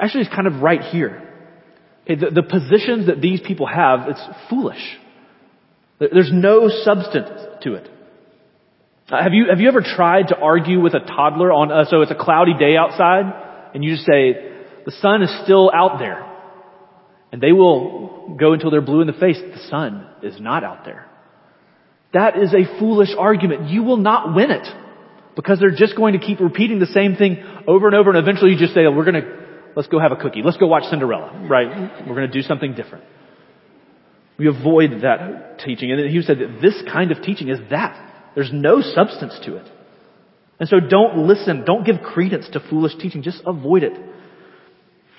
[0.00, 1.22] actually is kind of right here.
[2.06, 4.98] The, the positions that these people have, it's foolish.
[5.98, 7.30] There's no substance
[7.62, 7.90] to it.
[9.08, 12.02] Uh, have you, have you ever tried to argue with a toddler on, uh, so
[12.02, 14.52] it's a cloudy day outside, and you just say,
[14.84, 16.24] the sun is still out there.
[17.32, 19.38] And they will go until they're blue in the face.
[19.38, 21.06] The sun is not out there.
[22.14, 23.68] That is a foolish argument.
[23.68, 24.66] You will not win it.
[25.34, 28.52] Because they're just going to keep repeating the same thing over and over and eventually
[28.52, 29.45] you just say, we're going to,
[29.76, 30.42] let's go have a cookie.
[30.42, 32.06] Let's go watch Cinderella, right?
[32.06, 33.04] We're going to do something different.
[34.38, 35.92] We avoid that teaching.
[35.92, 38.02] And he said that this kind of teaching is that.
[38.34, 39.66] There's no substance to it.
[40.58, 41.64] And so don't listen.
[41.64, 43.22] Don't give credence to foolish teaching.
[43.22, 43.92] Just avoid it.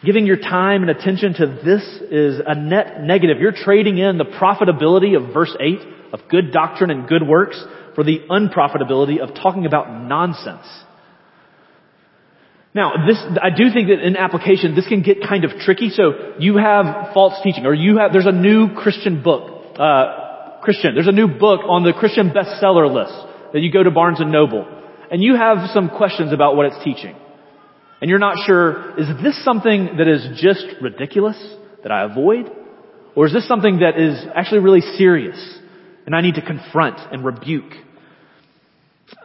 [0.04, 3.38] Giving your time and attention to this is a net negative.
[3.40, 5.80] You're trading in the profitability of verse 8
[6.14, 7.64] of good doctrine and good works
[7.96, 10.66] for the unprofitability of talking about nonsense.
[12.78, 15.90] Now, this, I do think that in application, this can get kind of tricky.
[15.90, 20.94] So you have false teaching, or you have, there's a new Christian book, uh, Christian,
[20.94, 23.18] there's a new book on the Christian bestseller list
[23.54, 24.68] that you go to Barnes and Noble,
[25.10, 27.16] and you have some questions about what it's teaching.
[28.00, 31.38] And you're not sure, is this something that is just ridiculous
[31.82, 32.52] that I avoid?
[33.16, 35.40] Or is this something that is actually really serious
[36.06, 37.74] and I need to confront and rebuke?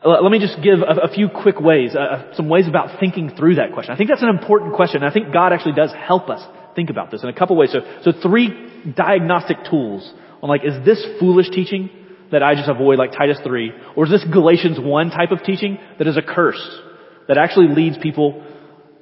[0.04, 3.72] Let me just give a, few quick ways, uh, some ways about thinking through that
[3.72, 3.94] question.
[3.94, 5.04] I think that's an important question.
[5.04, 6.42] I think God actually does help us
[6.74, 7.70] think about this in a couple ways.
[7.70, 8.50] So, so three
[8.96, 10.12] diagnostic tools
[10.42, 11.88] on like, is this foolish teaching
[12.32, 13.72] that I just avoid like Titus 3?
[13.94, 16.80] Or is this Galatians 1 type of teaching that is a curse
[17.28, 18.44] that actually leads people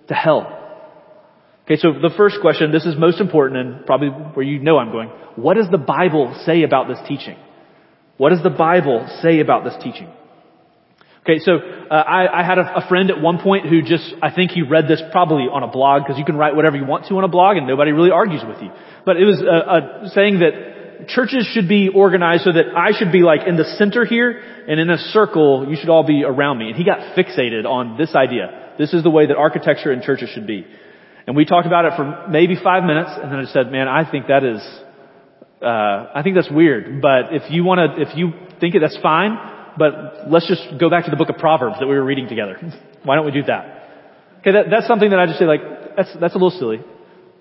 [0.09, 0.57] to hell.
[1.65, 4.91] Okay, so the first question, this is most important and probably where you know I'm
[4.91, 5.09] going.
[5.37, 7.37] What does the Bible say about this teaching?
[8.17, 10.09] What does the Bible say about this teaching?
[11.23, 14.35] Okay, so uh, I, I, had a, a, friend at one point who just, I
[14.35, 17.07] think he read this probably on a blog because you can write whatever you want
[17.09, 18.71] to on a blog and nobody really argues with you.
[19.05, 23.13] But it was a, uh, saying that churches should be organized so that I should
[23.13, 26.59] be like in the center here and in a circle you should all be around
[26.59, 26.69] me.
[26.69, 28.73] And he got fixated on this idea.
[28.79, 30.67] This is the way that architecture in churches should be.
[31.27, 34.11] And we talked about it for maybe five minutes, and then I said, man, I
[34.11, 34.61] think that is,
[35.63, 37.03] uh, I think that's weird.
[37.03, 39.37] But if you want to, if you think it, that's fine.
[39.79, 42.57] But let's just go back to the book of Proverbs that we were reading together.
[43.05, 43.81] Why don't we do that?
[44.41, 45.61] Okay, that, that's something that I just say like,
[45.97, 46.81] that's, that's a little silly.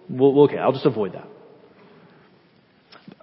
[0.09, 1.27] We'll, okay, I'll just avoid that.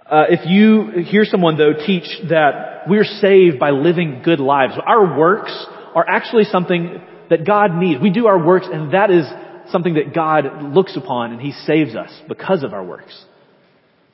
[0.09, 5.17] Uh, if you hear someone though teach that we're saved by living good lives, our
[5.17, 5.51] works
[5.93, 8.01] are actually something that God needs.
[8.01, 9.25] We do our works and that is
[9.71, 13.25] something that God looks upon and He saves us because of our works.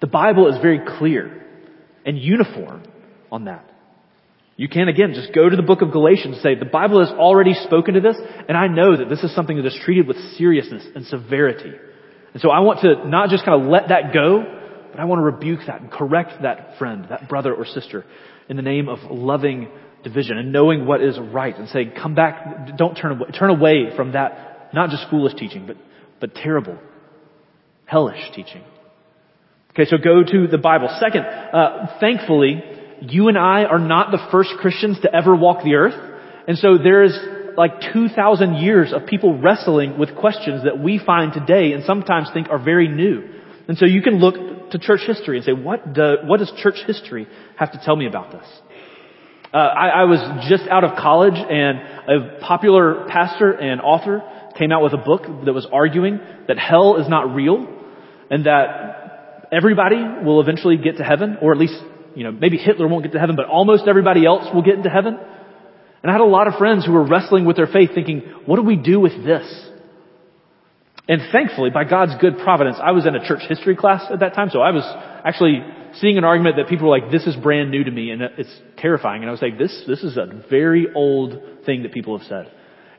[0.01, 1.45] The Bible is very clear
[2.05, 2.83] and uniform
[3.31, 3.69] on that.
[4.55, 7.09] You can again just go to the book of Galatians and say, the Bible has
[7.09, 8.17] already spoken to this
[8.47, 11.73] and I know that this is something that is treated with seriousness and severity.
[12.33, 14.43] And so I want to not just kind of let that go,
[14.91, 18.05] but I want to rebuke that and correct that friend, that brother or sister
[18.47, 19.69] in the name of loving
[20.03, 23.95] division and knowing what is right and saying, come back, don't turn away, turn away
[23.95, 25.77] from that, not just foolish teaching, but,
[26.19, 26.77] but terrible,
[27.85, 28.61] hellish teaching.
[29.71, 30.89] Okay, so go to the Bible.
[30.99, 32.61] Second, uh, thankfully,
[33.11, 35.95] you and I are not the first Christians to ever walk the earth.
[36.47, 37.17] And so there is
[37.57, 42.49] like 2,000 years of people wrestling with questions that we find today and sometimes think
[42.49, 43.29] are very new.
[43.67, 46.81] And so you can look to church history and say, what, do, what does church
[46.87, 47.27] history
[47.57, 48.45] have to tell me about this?
[49.53, 51.77] Uh, I, I was just out of college and
[52.09, 54.23] a popular pastor and author
[54.57, 57.67] came out with a book that was arguing that hell is not real
[58.31, 61.75] and that everybody will eventually get to heaven, or at least,
[62.15, 64.89] you know, maybe Hitler won't get to heaven, but almost everybody else will get into
[64.89, 65.17] heaven.
[66.01, 68.57] And I had a lot of friends who were wrestling with their faith thinking, what
[68.57, 69.69] do we do with this?
[71.07, 74.33] And thankfully, by God's good providence, I was in a church history class at that
[74.35, 74.83] time, so I was
[75.25, 75.61] actually
[75.95, 78.61] seeing an argument that people were like, this is brand new to me and it's
[78.77, 79.21] terrifying.
[79.21, 82.51] And I was like, this, this is a very old thing that people have said.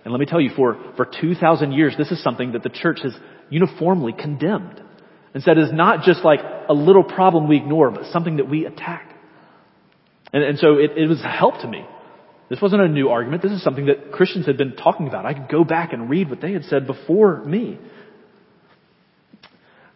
[0.05, 2.99] And let me tell you, for, for 2,000 years, this is something that the church
[3.03, 3.15] has
[3.49, 4.83] uniformly condemned
[5.35, 8.65] and said is not just like a little problem we ignore, but something that we
[8.65, 9.15] attack.
[10.33, 11.85] And, and so it, it was a help to me.
[12.49, 13.43] This wasn't a new argument.
[13.43, 15.27] This is something that Christians had been talking about.
[15.27, 17.79] I could go back and read what they had said before me.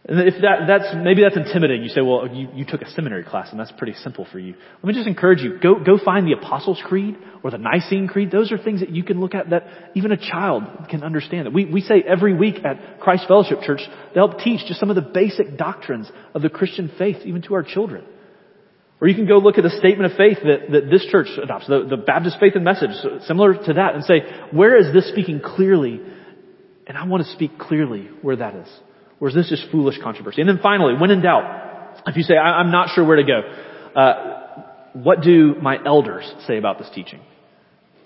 [0.09, 1.83] And if that, that's, maybe that's intimidating.
[1.83, 4.55] You say, well, you, you took a seminary class and that's pretty simple for you.
[4.81, 5.59] Let me just encourage you.
[5.59, 8.31] Go, go find the Apostles' Creed or the Nicene Creed.
[8.31, 11.45] Those are things that you can look at that even a child can understand.
[11.45, 14.89] That we, we say every week at Christ Fellowship Church to help teach just some
[14.89, 18.03] of the basic doctrines of the Christian faith, even to our children.
[18.99, 21.67] Or you can go look at the statement of faith that, that this church adopts,
[21.67, 22.89] the, the Baptist faith and message,
[23.27, 26.01] similar to that, and say, where is this speaking clearly?
[26.87, 28.67] And I want to speak clearly where that is.
[29.27, 30.41] Is this just foolish controversy?
[30.41, 33.41] And then finally, when in doubt, if you say, I'm not sure where to go,
[33.99, 37.19] uh, what do my elders say about this teaching?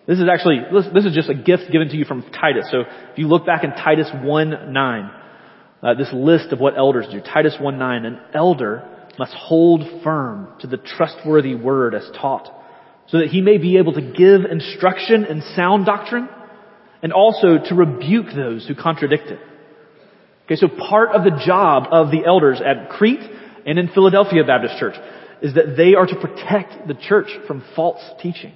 [0.07, 0.59] This is actually,
[0.93, 2.67] this is just a gift given to you from Titus.
[2.71, 5.11] So if you look back in Titus 1 9,
[5.81, 7.21] uh, this list of what elders do.
[7.21, 12.51] Titus 1 9, an elder must hold firm to the trustworthy word as taught,
[13.07, 16.27] so that he may be able to give instruction in sound doctrine,
[17.01, 19.39] and also to rebuke those who contradict it.
[20.45, 23.21] Okay, so part of the job of the elders at Crete
[23.65, 24.95] and in Philadelphia Baptist Church
[25.41, 28.53] is that they are to protect the church from false teaching.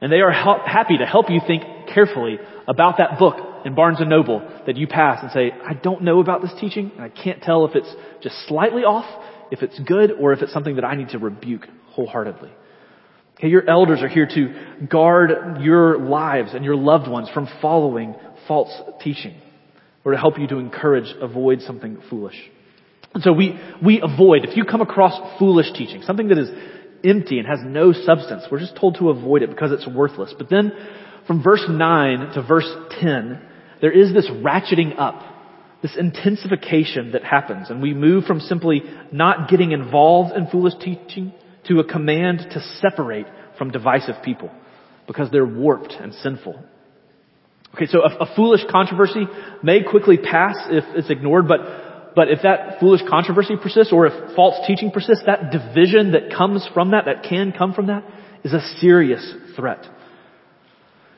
[0.00, 4.08] And they are happy to help you think carefully about that book in Barnes and
[4.08, 7.42] Noble that you pass and say, I don't know about this teaching and I can't
[7.42, 9.06] tell if it's just slightly off,
[9.50, 12.50] if it's good, or if it's something that I need to rebuke wholeheartedly.
[13.38, 18.14] Okay, your elders are here to guard your lives and your loved ones from following
[18.46, 19.34] false teaching
[20.04, 22.36] or to help you to encourage, avoid something foolish.
[23.14, 26.50] And so we, we avoid, if you come across foolish teaching, something that is
[27.04, 30.34] empty and has no substance, we're just told to avoid it because it's worthless.
[30.36, 30.72] But then
[31.26, 33.40] from verse 9 to verse 10,
[33.80, 35.22] there is this ratcheting up,
[35.82, 37.70] this intensification that happens.
[37.70, 38.82] And we move from simply
[39.12, 41.32] not getting involved in foolish teaching
[41.68, 43.26] to a command to separate
[43.56, 44.50] from divisive people
[45.06, 46.62] because they're warped and sinful.
[47.74, 49.26] Okay, so a, a, foolish controversy
[49.60, 54.36] may quickly pass if it's ignored, but, but if that foolish controversy persists or if
[54.36, 58.04] false teaching persists, that division that comes from that, that can come from that,
[58.44, 59.84] is a serious threat.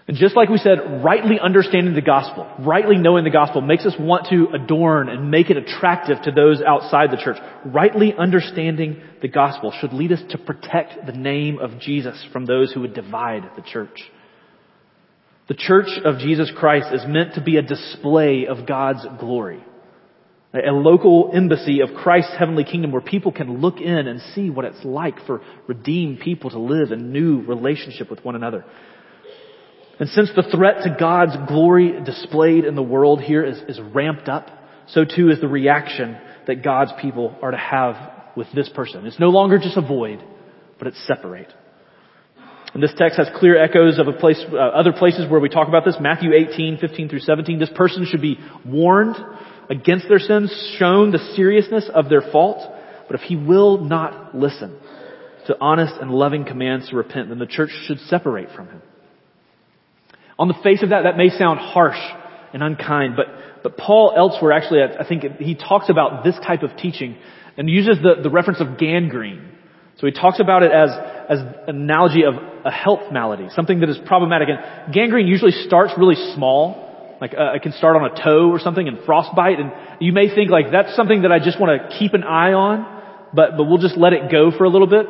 [0.08, 3.94] And just like we said, rightly understanding the gospel, rightly knowing the gospel makes us
[3.98, 7.36] want to adorn and make it attractive to those outside the church.
[7.66, 12.72] Rightly understanding the gospel should lead us to protect the name of Jesus from those
[12.72, 14.00] who would divide the church.
[15.48, 19.62] The church of Jesus Christ is meant to be a display of God's glory.
[20.52, 24.64] A local embassy of Christ's heavenly kingdom where people can look in and see what
[24.64, 28.64] it's like for redeemed people to live in new relationship with one another.
[30.00, 34.28] And since the threat to God's glory displayed in the world here is, is ramped
[34.28, 34.48] up,
[34.88, 36.16] so too is the reaction
[36.46, 37.96] that God's people are to have
[38.36, 39.06] with this person.
[39.06, 40.22] It's no longer just avoid,
[40.78, 41.52] but it's separate.
[42.76, 45.66] And this text has clear echoes of a place, uh, other places where we talk
[45.66, 45.96] about this.
[45.98, 47.58] Matthew 18, 15 through 17.
[47.58, 49.16] This person should be warned
[49.70, 52.70] against their sins, shown the seriousness of their fault.
[53.06, 54.78] But if he will not listen
[55.46, 58.82] to honest and loving commands to repent, then the church should separate from him.
[60.38, 61.96] On the face of that, that may sound harsh
[62.52, 63.28] and unkind, but,
[63.62, 67.16] but Paul elsewhere actually, I think he talks about this type of teaching
[67.56, 69.55] and uses the, the reference of gangrene.
[69.98, 70.90] So he talks about it as,
[71.28, 72.34] as an analogy of
[72.64, 74.48] a health malady, something that is problematic.
[74.48, 78.58] And gangrene usually starts really small, like uh, it can start on a toe or
[78.58, 79.58] something and frostbite.
[79.58, 82.52] And you may think like that's something that I just want to keep an eye
[82.52, 85.06] on, but, but we'll just let it go for a little bit.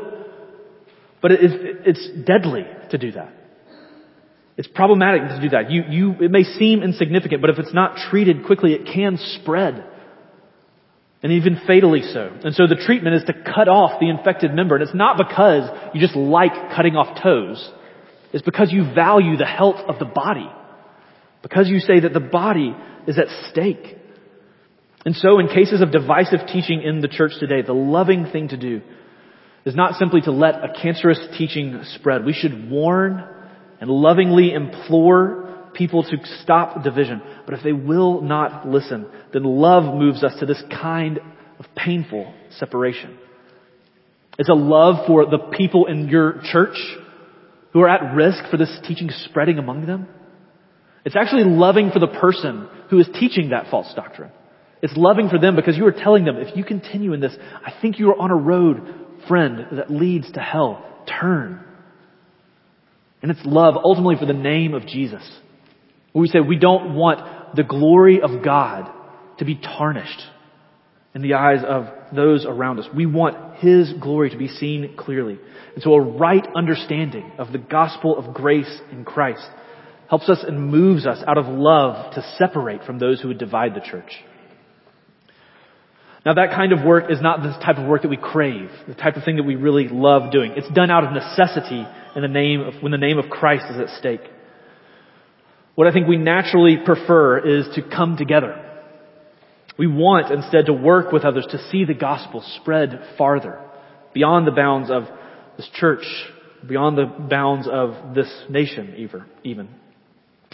[1.20, 1.52] But it is,
[1.84, 3.32] it's deadly to do that.
[4.56, 5.70] It's problematic to do that.
[5.70, 9.84] You, you, it may seem insignificant, but if it's not treated quickly, it can spread
[11.22, 12.30] and even fatally so.
[12.44, 14.76] And so the treatment is to cut off the infected member.
[14.76, 17.70] And it's not because you just like cutting off toes.
[18.32, 20.48] It's because you value the health of the body.
[21.42, 23.96] Because you say that the body is at stake.
[25.04, 28.56] And so in cases of divisive teaching in the church today, the loving thing to
[28.56, 28.82] do
[29.64, 32.24] is not simply to let a cancerous teaching spread.
[32.24, 33.24] We should warn
[33.80, 35.45] and lovingly implore
[35.76, 37.22] people to stop division.
[37.44, 41.18] But if they will not listen, then love moves us to this kind
[41.58, 43.18] of painful separation.
[44.38, 46.76] It's a love for the people in your church
[47.72, 50.08] who are at risk for this teaching spreading among them.
[51.04, 54.30] It's actually loving for the person who is teaching that false doctrine.
[54.82, 57.72] It's loving for them because you are telling them, if you continue in this, I
[57.80, 58.94] think you are on a road,
[59.26, 60.84] friend, that leads to hell.
[61.20, 61.64] Turn.
[63.22, 65.22] And it's love ultimately for the name of Jesus.
[66.20, 68.90] We say we don't want the glory of God
[69.38, 70.22] to be tarnished
[71.14, 72.86] in the eyes of those around us.
[72.94, 75.38] We want His glory to be seen clearly.
[75.74, 79.46] And so a right understanding of the gospel of grace in Christ
[80.08, 83.74] helps us and moves us out of love to separate from those who would divide
[83.74, 84.12] the church.
[86.24, 88.94] Now that kind of work is not the type of work that we crave, the
[88.94, 90.54] type of thing that we really love doing.
[90.56, 91.86] It's done out of necessity
[92.16, 94.22] in the name of, when the name of Christ is at stake.
[95.76, 98.62] What I think we naturally prefer is to come together.
[99.78, 103.60] We want instead to work with others to see the gospel spread farther,
[104.14, 105.04] beyond the bounds of
[105.58, 106.04] this church,
[106.66, 108.94] beyond the bounds of this nation
[109.44, 109.68] even.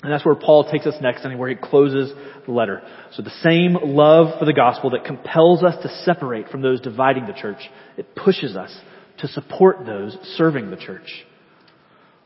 [0.02, 2.12] And that's where Paul takes us next and where he closes
[2.44, 2.82] the letter.
[3.12, 7.26] So the same love for the gospel that compels us to separate from those dividing
[7.26, 7.60] the church,
[7.96, 8.76] it pushes us
[9.18, 11.24] to support those serving the church.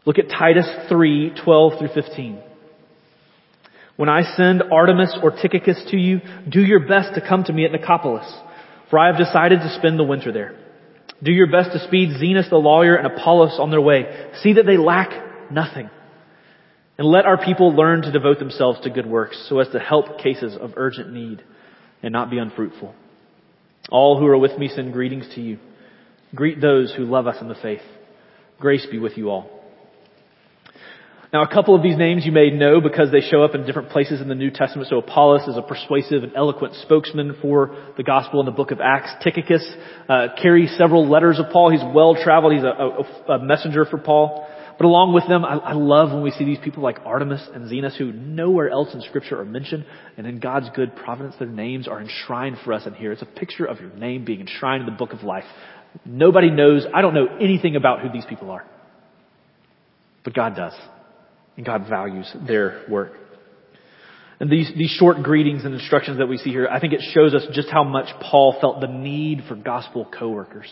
[0.07, 2.43] Look at Titus 3, 12 through 15.
[3.97, 7.65] When I send Artemas or Tychicus to you, do your best to come to me
[7.65, 8.31] at Nicopolis,
[8.91, 10.55] for I have decided to spend the winter there.
[11.23, 14.05] Do your best to speed Zenas the lawyer and Apollos on their way.
[14.43, 15.89] See that they lack nothing.
[16.99, 20.19] And let our people learn to devote themselves to good works so as to help
[20.19, 21.43] cases of urgent need
[22.03, 22.95] and not be unfruitful.
[23.91, 25.59] All who are with me send greetings to you.
[26.35, 27.83] Greet those who love us in the faith.
[28.59, 29.56] Grace be with you all.
[31.37, 33.91] Now, a couple of these names you may know because they show up in different
[33.91, 34.89] places in the New Testament.
[34.89, 38.81] So Apollos is a persuasive and eloquent spokesman for the gospel in the book of
[38.81, 39.11] Acts.
[39.23, 39.71] Tychicus
[40.09, 41.73] uh, carries several letters of Paul.
[41.73, 42.55] He's well traveled.
[42.55, 44.49] He's a, a, a messenger for Paul.
[44.79, 47.71] But along with them, I, I love when we see these people like Artemas and
[47.71, 49.85] Zenas who nowhere else in scripture are mentioned.
[50.17, 53.13] And in God's good providence, their names are enshrined for us in here.
[53.13, 55.45] It's a picture of your name being enshrined in the book of life.
[56.07, 58.65] Nobody knows, I don't know anything about who these people are.
[60.25, 60.73] But God does.
[61.57, 63.13] And God values their work.
[64.39, 67.35] And these, these short greetings and instructions that we see here, I think it shows
[67.35, 70.71] us just how much Paul felt the need for gospel co-workers.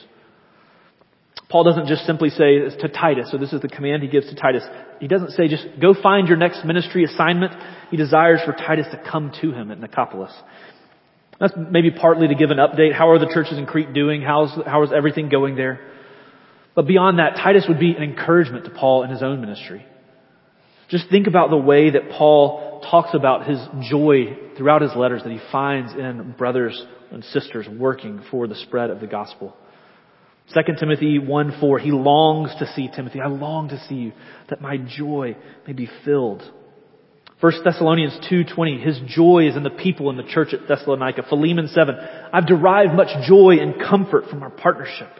[1.49, 4.35] Paul doesn't just simply say to Titus, so this is the command he gives to
[4.35, 4.63] Titus.
[5.01, 7.53] He doesn't say just go find your next ministry assignment.
[7.91, 10.33] He desires for Titus to come to him at Nicopolis.
[11.41, 12.93] That's maybe partly to give an update.
[12.93, 14.23] How are the churches in Crete doing?
[14.23, 15.81] How's, how is everything going there?
[16.75, 19.85] But beyond that, Titus would be an encouragement to Paul in his own ministry.
[20.89, 23.59] Just think about the way that Paul talks about his
[23.89, 26.81] joy throughout his letters that he finds in brothers
[27.11, 29.57] and sisters working for the spread of the gospel.
[30.53, 33.21] 2 Timothy 1 4, he longs to see Timothy.
[33.21, 34.13] I long to see you,
[34.51, 36.43] that my joy may be filled.
[37.41, 41.25] 1 Thessalonians 2.20, his joy is in the people in the church at Thessalonica.
[41.29, 41.95] Philemon 7,
[42.33, 45.11] I've derived much joy and comfort from our partnership.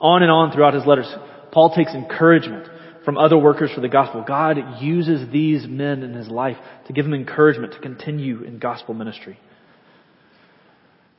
[0.00, 1.12] On and on throughout his letters,
[1.52, 2.68] Paul takes encouragement
[3.04, 4.24] from other workers for the gospel.
[4.26, 8.94] God uses these men in his life to give him encouragement to continue in gospel
[8.94, 9.38] ministry.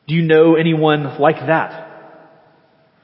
[0.08, 1.90] Do you know anyone like that?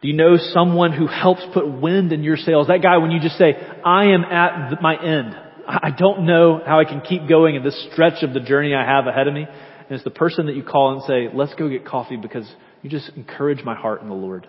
[0.01, 2.67] Do you know someone who helps put wind in your sails?
[2.67, 5.36] That guy when you just say, I am at my end.
[5.67, 8.86] I don't know how I can keep going in this stretch of the journey I
[8.86, 9.43] have ahead of me.
[9.43, 12.47] And it's the person that you call and say, let's go get coffee because
[12.82, 14.47] you just encourage my heart in the Lord.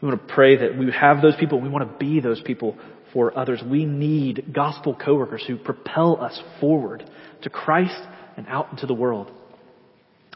[0.00, 1.60] We want to pray that we have those people.
[1.60, 2.76] We want to be those people
[3.12, 3.62] for others.
[3.68, 7.08] We need gospel coworkers who propel us forward
[7.42, 8.00] to Christ
[8.36, 9.32] and out into the world.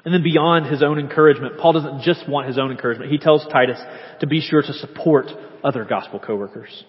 [0.04, 3.12] And then beyond his own encouragement, Paul doesn't just want his own encouragement.
[3.12, 3.78] He tells Titus
[4.20, 5.26] to be sure to support
[5.62, 6.84] other gospel coworkers.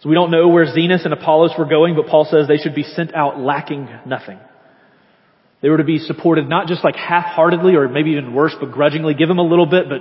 [0.00, 2.74] So we don't know where Zenas and Apollos were going, but Paul says they should
[2.74, 4.38] be sent out lacking nothing.
[5.60, 9.14] They were to be supported not just like half-heartedly or maybe even worse, begrudgingly.
[9.14, 9.98] Give them a little bit, but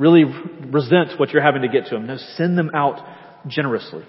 [0.00, 2.06] really resent what you're having to get to them.
[2.06, 3.06] No, send them out
[3.46, 4.02] generously.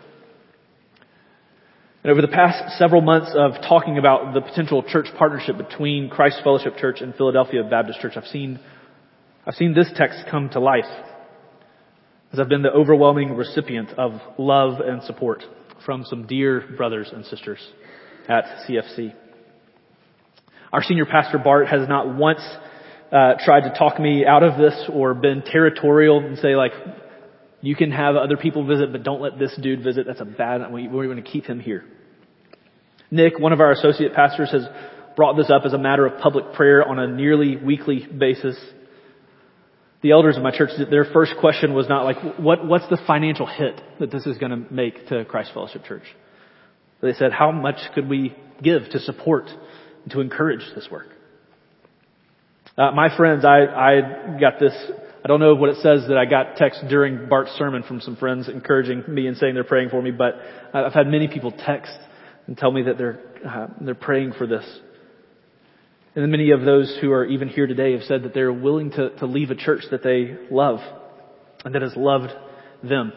[2.04, 6.39] And over the past several months of talking about the potential church partnership between Christ
[6.44, 8.60] Fellowship Church and Philadelphia Baptist Church, I've seen,
[9.46, 10.86] I've seen this text come to life
[12.32, 15.44] as I've been the overwhelming recipient of love and support
[15.86, 17.60] from some dear brothers and sisters
[18.30, 19.14] at CFC.
[20.72, 22.42] Our senior pastor Bart has not once
[23.12, 26.72] uh, tried to talk me out of this or been territorial and say like,
[27.62, 30.07] you can have other people visit, but don't let this dude visit.
[30.07, 30.72] That's a bad.
[30.72, 31.84] We, we're going to keep him here.
[33.12, 34.66] Nick, one of our associate pastors, has
[35.16, 38.57] brought this up as a matter of public prayer on a nearly weekly basis.
[40.01, 43.45] The elders of my church, their first question was not like, what, what's the financial
[43.45, 46.05] hit that this is going to make to Christ Fellowship Church?
[47.01, 49.45] They said, how much could we give to support
[50.03, 51.09] and to encourage this work?
[52.78, 54.74] Uh, my friends, I, I got this,
[55.24, 58.15] I don't know what it says that I got text during Bart's sermon from some
[58.15, 60.36] friends encouraging me and saying they're praying for me, but
[60.74, 61.91] I've had many people text
[62.47, 64.65] and tell me that they're, uh, they're praying for this.
[66.15, 69.09] And many of those who are even here today have said that they're willing to,
[69.17, 70.80] to leave a church that they love
[71.65, 72.32] and that has loved
[72.84, 73.11] them.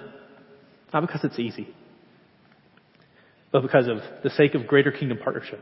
[0.92, 1.68] Not because it's easy,
[3.52, 5.60] but because of the sake of greater kingdom partnership.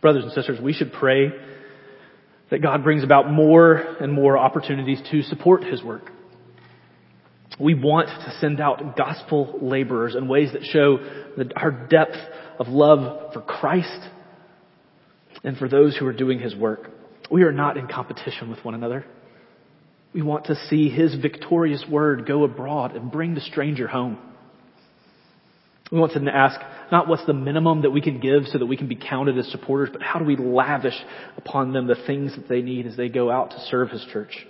[0.00, 1.30] Brothers and sisters, we should pray
[2.50, 6.10] that God brings about more and more opportunities to support His work.
[7.58, 10.98] We want to send out gospel laborers in ways that show
[11.36, 12.16] that our depth
[12.58, 14.08] of love for Christ
[15.44, 16.90] and for those who are doing His work.
[17.30, 19.04] We are not in competition with one another.
[20.12, 24.18] We want to see His victorious word go abroad and bring the stranger home.
[25.92, 26.60] We want to ask
[26.92, 29.50] not what's the minimum that we can give so that we can be counted as
[29.50, 30.98] supporters, but how do we lavish
[31.36, 34.46] upon them the things that they need as they go out to serve his church.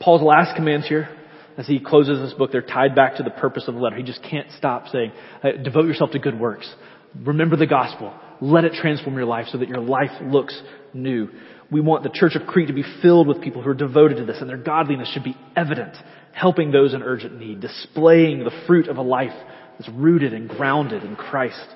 [0.00, 1.08] Paul's last commands here,
[1.56, 3.96] as he closes this book, they're tied back to the purpose of the letter.
[3.96, 5.12] He just can't stop saying,
[5.44, 6.72] uh, devote yourself to good works.
[7.24, 8.12] Remember the gospel.
[8.40, 10.60] Let it transform your life so that your life looks
[10.94, 11.28] new.
[11.70, 14.24] We want the church of Crete to be filled with people who are devoted to
[14.24, 15.94] this and their godliness should be evident,
[16.32, 19.32] helping those in urgent need, displaying the fruit of a life
[19.82, 21.66] that's rooted and grounded in Christ.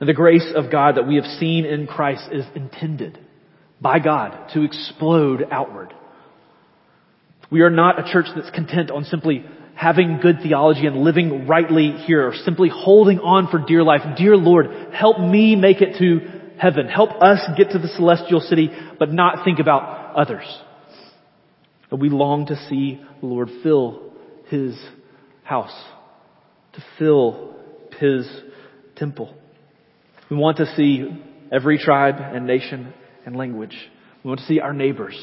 [0.00, 3.18] And the grace of God that we have seen in Christ is intended
[3.80, 5.94] by God to explode outward.
[7.50, 9.44] We are not a church that's content on simply
[9.74, 14.00] having good theology and living rightly here or simply holding on for dear life.
[14.16, 16.88] Dear Lord, help me make it to heaven.
[16.88, 20.46] Help us get to the celestial city, but not think about others.
[21.90, 24.12] But we long to see the Lord fill
[24.48, 24.76] His
[25.44, 25.72] house,
[26.76, 27.54] to fill
[27.98, 28.28] His
[28.96, 29.34] temple.
[30.30, 31.22] We want to see
[31.52, 32.92] every tribe and nation
[33.24, 33.76] and language.
[34.22, 35.18] We want to see our neighbors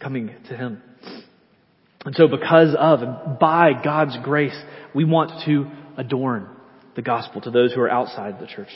[0.00, 0.82] coming to Him.
[2.04, 4.56] And so because of and by God's grace,
[4.94, 6.48] we want to adorn
[6.94, 8.68] the gospel to those who are outside the church.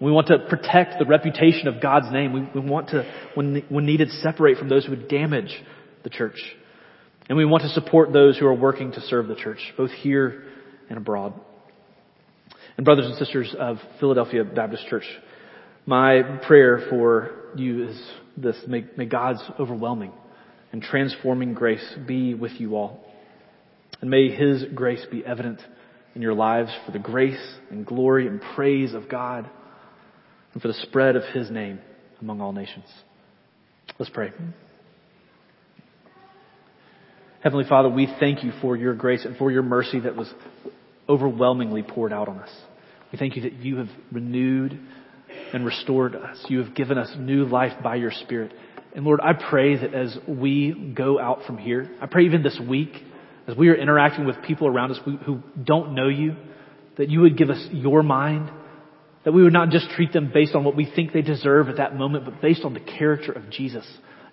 [0.00, 2.32] We want to protect the reputation of God's name.
[2.32, 3.04] We, we want to,
[3.34, 5.54] when, when needed, separate from those who would damage
[6.02, 6.38] the church.
[7.28, 10.44] And we want to support those who are working to serve the church, both here
[10.90, 11.32] and abroad.
[12.76, 15.06] And brothers and sisters of Philadelphia Baptist Church,
[15.86, 18.56] my prayer for you is this.
[18.66, 20.12] May, may God's overwhelming
[20.72, 23.04] and transforming grace be with you all.
[24.00, 25.60] And may His grace be evident
[26.14, 29.48] in your lives for the grace and glory and praise of God
[30.52, 31.80] and for the spread of His name
[32.20, 32.86] among all nations.
[33.98, 34.32] Let's pray.
[37.42, 40.30] Heavenly Father, we thank you for your grace and for your mercy that was
[41.10, 42.50] overwhelmingly poured out on us.
[43.12, 44.78] We thank you that you have renewed
[45.52, 46.38] and restored us.
[46.48, 48.52] You have given us new life by your Spirit.
[48.94, 52.58] And Lord, I pray that as we go out from here, I pray even this
[52.68, 52.92] week,
[53.48, 56.36] as we are interacting with people around us who don't know you,
[56.96, 58.50] that you would give us your mind,
[59.24, 61.76] that we would not just treat them based on what we think they deserve at
[61.76, 63.86] that moment, but based on the character of Jesus,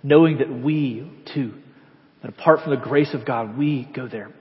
[0.04, 1.54] knowing that we too,
[2.22, 4.32] that apart from the grace of God, we go there.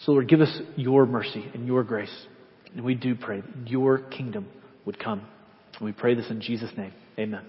[0.00, 2.26] So Lord, give us your mercy and your grace.
[2.74, 4.48] And we do pray that your kingdom
[4.84, 5.22] would come.
[5.78, 6.92] And we pray this in Jesus' name.
[7.18, 7.44] Amen.